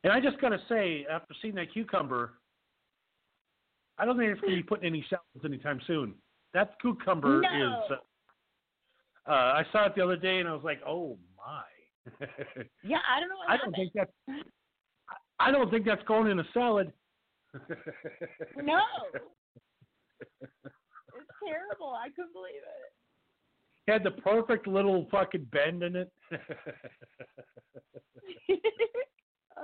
And 0.02 0.12
I 0.12 0.20
just 0.20 0.40
gotta 0.40 0.58
say, 0.68 1.06
after 1.10 1.34
seeing 1.40 1.54
that 1.54 1.72
cucumber, 1.72 2.34
I 3.98 4.04
don't 4.04 4.18
think 4.18 4.30
it's 4.32 4.40
gonna 4.40 4.56
be 4.56 4.62
putting 4.62 4.86
any 4.86 5.04
salads 5.08 5.44
anytime 5.44 5.80
soon. 5.86 6.14
That 6.52 6.78
cucumber 6.80 7.40
No. 7.40 7.48
is. 7.48 7.90
Uh, 7.90 9.30
uh, 9.30 9.32
I 9.32 9.64
saw 9.72 9.86
it 9.86 9.94
the 9.94 10.02
other 10.04 10.16
day 10.16 10.40
and 10.40 10.48
I 10.48 10.52
was 10.52 10.64
like, 10.64 10.80
oh 10.86 11.18
my. 11.36 11.62
Yeah, 12.82 12.98
I 13.08 13.20
don't 13.20 13.30
know 13.30 13.36
what 13.36 13.50
I 13.50 13.56
don't 13.56 13.74
think 13.74 13.92
that. 13.94 14.10
I 15.40 15.50
don't 15.50 15.70
think 15.70 15.86
that's 15.86 16.02
going 16.04 16.30
in 16.30 16.38
a 16.38 16.44
salad. 16.52 16.92
No. 18.56 18.80
It's 21.16 21.30
terrible. 21.46 21.94
I 21.94 22.08
couldn't 22.10 22.32
believe 22.32 22.56
it. 22.56 22.64
it. 23.86 23.92
Had 23.92 24.02
the 24.02 24.10
perfect 24.22 24.66
little 24.66 25.06
fucking 25.10 25.46
bend 25.52 25.82
in 25.82 25.96
it. 25.96 26.10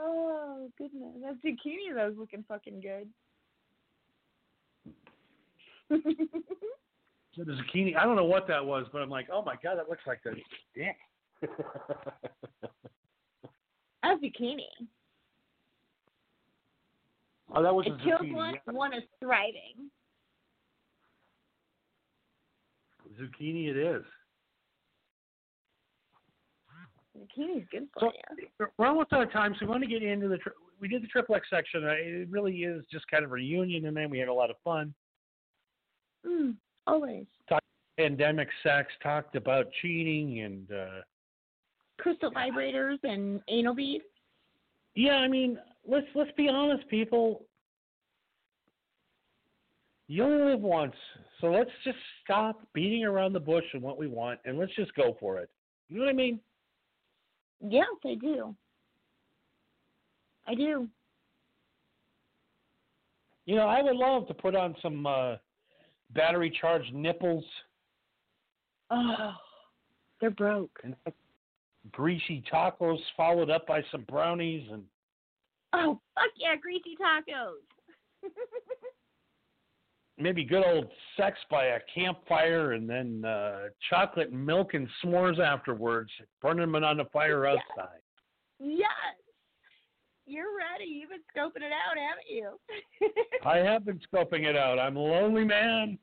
oh 0.01 0.69
goodness, 0.79 1.15
that 1.23 1.37
zucchini 1.45 1.95
though 1.95 2.09
is 2.11 2.17
looking 2.19 2.45
fucking 2.49 2.81
good. 2.81 3.09
So 7.37 7.45
the 7.45 7.53
zucchini. 7.53 7.97
I 7.97 8.03
don't 8.03 8.17
know 8.17 8.25
what 8.25 8.49
that 8.49 8.65
was, 8.67 8.87
but 8.93 9.03
I'm 9.03 9.09
like, 9.09 9.29
oh 9.33 9.41
my 9.45 9.55
god, 9.63 9.77
that 9.79 9.89
looks 9.89 10.03
like 10.05 10.21
the 10.25 10.33
dick. 10.75 10.97
A 14.03 14.09
zucchini. 14.17 14.67
oh, 17.55 17.63
that 17.63 17.73
was 17.73 17.87
It 17.87 17.93
a 17.93 17.99
kills 18.03 18.21
zucchini. 18.23 18.35
one. 18.35 18.55
yeah. 18.55 18.73
One 18.73 18.93
is 18.93 19.05
thriving. 19.21 19.91
Zucchini, 23.21 23.69
it 23.71 23.77
is. 23.77 24.03
Zucchini's 27.17 27.67
good 27.71 27.89
for 27.93 28.01
So- 28.01 28.13
you. 28.59 28.69
We're 28.79 28.87
almost 28.87 29.13
out 29.13 29.23
of 29.23 29.33
time, 29.33 29.55
so 29.55 29.67
we 29.67 29.71
want 29.71 29.83
to 29.83 29.89
get 29.89 30.03
into 30.03 30.29
the. 30.29 30.39
Tri- 30.39 30.53
we 30.79 30.89
did 30.89 31.03
the 31.03 31.09
triple 31.09 31.35
X 31.35 31.49
section. 31.51 31.85
Uh, 31.85 31.91
It 31.93 32.29
really 32.31 32.65
is 32.65 32.85
just 32.87 33.07
kind 33.09 33.25
of 33.25 33.31
a 33.31 33.35
reunion, 33.35 33.87
and 33.87 33.97
then 33.97 34.11
we 34.11 34.19
had 34.19 34.29
a 34.29 34.33
lot 34.33 34.51
of 34.51 34.57
fun. 34.65 34.95
Mm, 36.25 36.57
always. 36.87 37.27
Pandemic 37.97 38.49
sex, 38.63 38.91
talked 39.03 39.37
about 39.37 39.71
cheating, 39.83 40.41
and 40.41 40.73
uh, 40.73 41.03
Crystal 41.99 42.31
vibrators 42.31 42.99
and 43.05 43.43
anal 43.49 43.75
beads. 43.75 44.05
yeah, 44.95 45.17
I 45.17 45.29
mean, 45.29 45.59
let's 45.87 46.07
let's 46.15 46.31
be 46.33 46.49
honest, 46.49 46.87
people. 46.89 47.45
You 50.07 50.25
only 50.25 50.45
live 50.53 50.61
once, 50.61 50.97
so 51.41 51.49
let's 51.49 51.71
just 51.85 51.99
stop 52.25 52.67
beating 52.73 53.05
around 53.05 53.33
the 53.33 53.41
bush 53.41 53.65
and 53.75 53.83
what 53.83 53.99
we 53.99 54.07
want, 54.09 54.41
and 54.45 54.59
let's 54.59 54.75
just 54.75 54.95
go 54.95 55.17
for 55.21 55.39
it. 55.39 55.51
You 55.89 55.99
know 55.99 56.05
what 56.07 56.11
I 56.11 56.15
mean? 56.15 56.41
Yes, 57.63 57.87
I 58.05 58.15
do. 58.15 58.55
I 60.47 60.55
do. 60.55 60.89
You 63.47 63.57
know, 63.57 63.67
I 63.67 63.83
would 63.83 63.97
love 63.97 64.27
to 64.29 64.35
put 64.35 64.55
on 64.55 64.75
some 64.83 65.07
uh, 65.07 65.37
battery 66.15 66.57
charged 66.61 66.93
nipples 66.95 67.45
Oh, 68.93 69.33
they're 70.21 70.31
broke. 70.31 70.79
and 70.83 70.97
greasy 71.93 72.43
tacos 72.53 72.99
followed 73.17 73.49
up 73.51 73.67
by 73.67 73.83
some 73.93 74.03
brownies 74.09 74.67
and 74.73 74.83
Oh, 75.73 76.01
fuck 76.17 76.31
yeah, 76.37 76.57
greasy 76.61 76.97
tacos. 77.01 77.63
maybe 80.21 80.45
good 80.45 80.65
old 80.65 80.87
sex 81.17 81.39
by 81.51 81.65
a 81.67 81.79
campfire 81.95 82.73
and 82.73 82.89
then 82.89 83.25
uh 83.25 83.69
chocolate 83.89 84.33
milk 84.33 84.75
and 84.75 84.89
s'mores 85.03 85.39
afterwards, 85.39 86.11
burning 86.43 86.71
them 86.71 86.85
on 86.85 86.97
the 86.99 87.05
fire 87.07 87.47
Yes. 87.47 87.63
outside. 87.77 87.99
yes. 88.59 88.89
You're 90.27 90.57
ready. 90.57 90.89
You've 90.89 91.11
been 91.11 91.19
scoping 91.37 91.65
it 91.67 91.73
out, 91.73 91.97
haven't 91.99 92.29
you? 92.29 92.61
I 93.45 93.57
have 93.59 93.85
been 93.85 93.99
scoping 94.13 94.45
it 94.45 94.57
out. 94.57 94.79
I'm 94.79 94.97
a 94.97 95.01
lonely 95.01 95.45
man. 95.45 95.99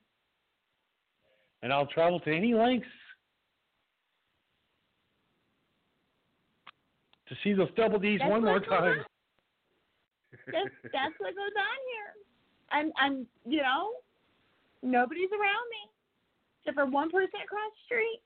And 1.63 1.72
I'll 1.72 1.86
travel 1.88 2.20
to 2.22 2.36
any 2.36 2.53
lengths 2.53 2.88
to 7.30 7.36
see 7.43 7.53
those 7.53 7.70
double 7.78 7.99
D's 7.99 8.20
That's 8.20 8.30
one 8.30 8.43
more 8.43 8.59
time. 8.59 8.97
that's, 10.47 10.70
that's 10.84 11.15
what 11.20 11.34
goes 11.36 11.55
on 11.57 11.80
here. 11.93 12.13
I'm, 12.72 12.91
I'm, 12.99 13.28
you 13.45 13.61
know, 13.61 13.91
nobody's 14.92 15.32
around 15.32 15.68
me 15.70 15.92
except 16.62 16.76
for 16.76 16.86
one 16.86 17.10
person 17.10 17.40
across 17.44 17.72
the 17.72 17.86
street. 17.86 18.22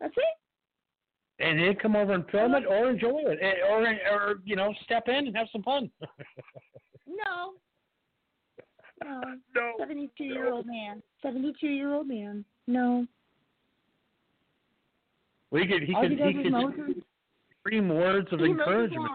That's 0.00 0.14
it. 0.16 1.44
And 1.44 1.58
then 1.58 1.74
come 1.76 1.96
over 1.96 2.12
and 2.12 2.24
film 2.30 2.54
it 2.54 2.64
or 2.66 2.90
enjoy 2.90 3.22
it. 3.26 3.58
Or, 3.68 3.86
or 3.86 4.34
you 4.44 4.56
know, 4.56 4.72
step 4.84 5.08
in 5.08 5.26
and 5.26 5.36
have 5.36 5.48
some 5.52 5.62
fun. 5.62 5.90
No. 7.06 7.52
No. 9.04 9.20
no. 9.54 9.72
72 9.78 10.24
year 10.24 10.52
old 10.52 10.66
man. 10.66 11.02
72 11.22 11.66
year 11.66 11.92
old 11.92 12.08
man. 12.08 12.44
No. 12.66 13.06
Well, 15.50 15.62
he 15.62 15.68
could, 15.68 15.82
he 15.82 15.94
All 15.94 16.02
could, 16.02 16.10
he 16.12 16.16
does 16.16 16.32
he 16.32 16.38
is 16.38 16.42
could 16.44 16.52
mow 16.52 16.72
scream 17.60 17.88
words 17.88 18.28
of 18.32 18.40
he 18.40 18.46
encouragement. 18.46 19.10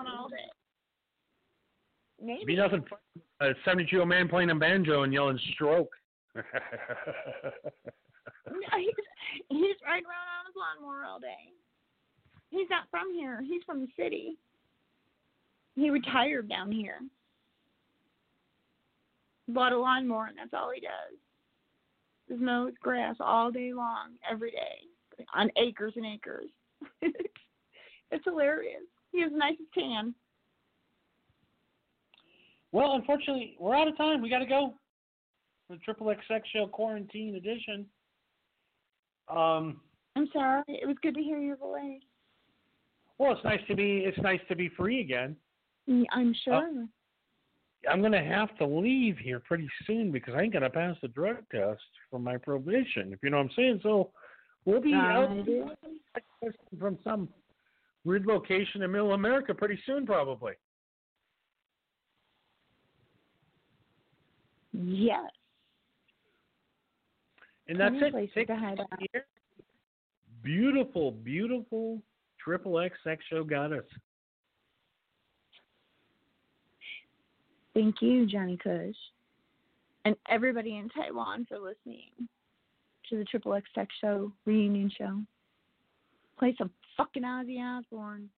day. 2.26 2.40
Be 2.46 2.56
nothing. 2.56 2.84
A 3.42 3.54
72 3.64 3.90
year 3.92 4.02
old 4.02 4.10
man 4.10 4.28
playing 4.28 4.50
a 4.50 4.56
banjo 4.56 5.04
and 5.04 5.14
yelling 5.14 5.40
stroke. 5.54 5.92
He's, 8.78 8.94
he's 9.50 9.76
riding 9.86 10.06
around 10.06 10.28
on 10.30 10.46
his 10.48 10.56
lawnmower 10.56 11.04
all 11.06 11.20
day. 11.20 11.54
He's 12.50 12.70
not 12.70 12.90
from 12.90 13.14
here. 13.14 13.42
He's 13.42 13.64
from 13.66 13.82
the 13.82 13.88
city. 13.98 14.38
He 15.76 15.90
retired 15.90 16.50
down 16.50 16.72
here. 16.72 17.00
Bought 19.48 19.74
a 19.74 19.80
lawnmower, 19.80 20.28
and 20.28 20.38
that's 20.38 20.54
all 20.54 20.72
he 20.74 20.82
does. 20.82 21.18
Just 22.28 22.42
mows 22.42 22.74
grass 22.82 23.16
all 23.20 23.52
day 23.52 23.74
long, 23.74 24.14
every 24.30 24.52
day, 24.52 25.26
on 25.34 25.52
acres 25.58 25.94
and 25.96 26.06
acres. 26.06 26.50
it's 27.02 28.26
hilarious. 28.26 28.84
He 29.12 29.22
has 29.22 29.32
the 29.32 29.38
nicest 29.38 29.74
tan. 29.74 30.14
Well, 32.72 32.94
unfortunately, 32.94 33.56
we're 33.60 33.76
out 33.76 33.88
of 33.88 33.98
time. 33.98 34.22
We 34.22 34.30
got 34.30 34.40
to 34.40 34.46
go. 34.46 34.74
The 35.70 35.78
Triple 35.78 36.08
XX 36.08 36.42
Show 36.54 36.68
Quarantine 36.68 37.36
Edition. 37.36 37.86
Um, 39.30 39.82
I'm 40.16 40.28
sorry. 40.34 40.64
It 40.68 40.88
was 40.88 40.98
good 41.02 41.16
to 41.16 41.22
hear 41.22 41.38
your 41.38 41.58
voice. 41.58 42.02
well, 43.20 43.34
it's 43.34 43.44
nice 43.44 43.60
to 43.68 43.76
be 43.76 44.04
it's 44.06 44.18
nice 44.20 44.40
to 44.50 44.56
be 44.56 44.70
free 44.70 45.02
again. 45.02 45.36
Mm, 45.88 46.06
I'm 46.12 46.36
sure. 46.44 46.88
I'm 47.90 48.02
gonna 48.02 48.24
have 48.24 48.58
to 48.58 48.66
leave 48.66 49.18
here 49.18 49.40
pretty 49.40 49.70
soon 49.86 50.12
because 50.12 50.34
I 50.36 50.42
ain't 50.42 50.54
gonna 50.54 50.70
pass 50.70 50.96
the 51.02 51.08
drug 51.08 51.38
test 51.52 51.82
for 52.10 52.20
my 52.20 52.38
probation. 52.38 53.14
If 53.14 53.20
you 53.24 53.30
know 53.30 53.38
what 53.38 53.44
I'm 53.44 53.52
saying. 53.56 53.80
So 53.84 54.10
we'll 54.66 54.82
be 54.82 54.94
out 54.94 55.30
from 56.80 56.98
some 57.04 57.30
weird 58.04 58.26
location 58.26 58.82
in 58.82 58.92
Middle 58.92 59.14
America 59.14 59.54
pretty 59.54 59.80
soon, 59.86 60.06
probably. 60.06 60.54
Yes. 64.82 65.30
And 67.68 67.80
that's 67.80 67.96
it. 68.00 68.48
to 68.48 68.56
hide 68.56 68.80
out. 68.80 68.88
Beautiful, 70.42 71.12
beautiful 71.12 72.02
Triple 72.44 72.80
X 72.80 72.98
Sex 73.04 73.24
Show 73.30 73.44
got 73.44 73.74
us. 73.74 73.84
Thank 77.74 78.02
you, 78.02 78.26
Johnny 78.26 78.58
Kush. 78.58 78.96
And 80.06 80.16
everybody 80.30 80.78
in 80.78 80.90
Taiwan 80.90 81.46
for 81.48 81.60
listening 81.60 82.10
to 83.10 83.18
the 83.18 83.26
Triple 83.26 83.54
X 83.54 83.70
Sex 83.76 83.94
Show 84.00 84.32
reunion 84.46 84.92
show. 84.98 85.20
Play 86.40 86.56
some 86.58 86.72
fucking 86.96 87.24
Ozzy 87.24 87.60
Osbourne. 87.60 88.30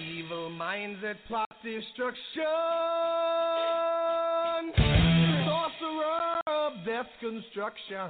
Evil 0.00 0.50
minds 0.50 1.00
that 1.02 1.16
plot 1.28 1.48
destruction, 1.64 2.42
sorcerer 5.46 6.40
of 6.46 6.72
death 6.84 7.06
construction. 7.20 8.00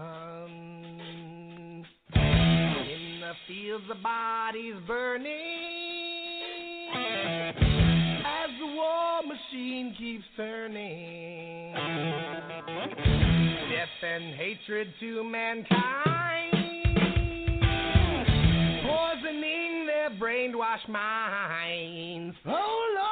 In 2.15 3.21
the 3.21 3.33
fields, 3.47 3.85
the 3.89 3.95
bodies 4.03 4.75
burning 4.87 5.83
as 8.25 8.51
the 8.59 8.67
war 8.67 9.23
machine 9.23 9.95
keeps 9.99 10.25
turning. 10.37 11.75
Death 13.71 14.03
and 14.03 14.35
hatred 14.35 14.89
to 15.01 15.25
mankind, 15.25 16.52
brainwashed 20.23 20.89
minds. 20.89 22.37
Oh 22.47 22.95
Lord, 22.95 23.12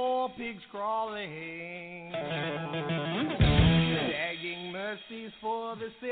war 0.00 0.30
pigs 0.36 0.62
crawling, 0.70 2.10
begging 4.10 4.72
mercies 4.72 5.30
for 5.42 5.76
the 5.76 5.88
sin. 6.00 6.10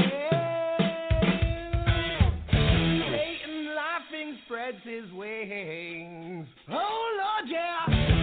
Satan 2.51 3.75
laughing 3.75 4.39
spreads 4.45 4.83
his 4.85 5.11
wings. 5.13 6.47
Oh 6.71 7.07
Lord, 7.19 7.49
yeah. 7.51 8.18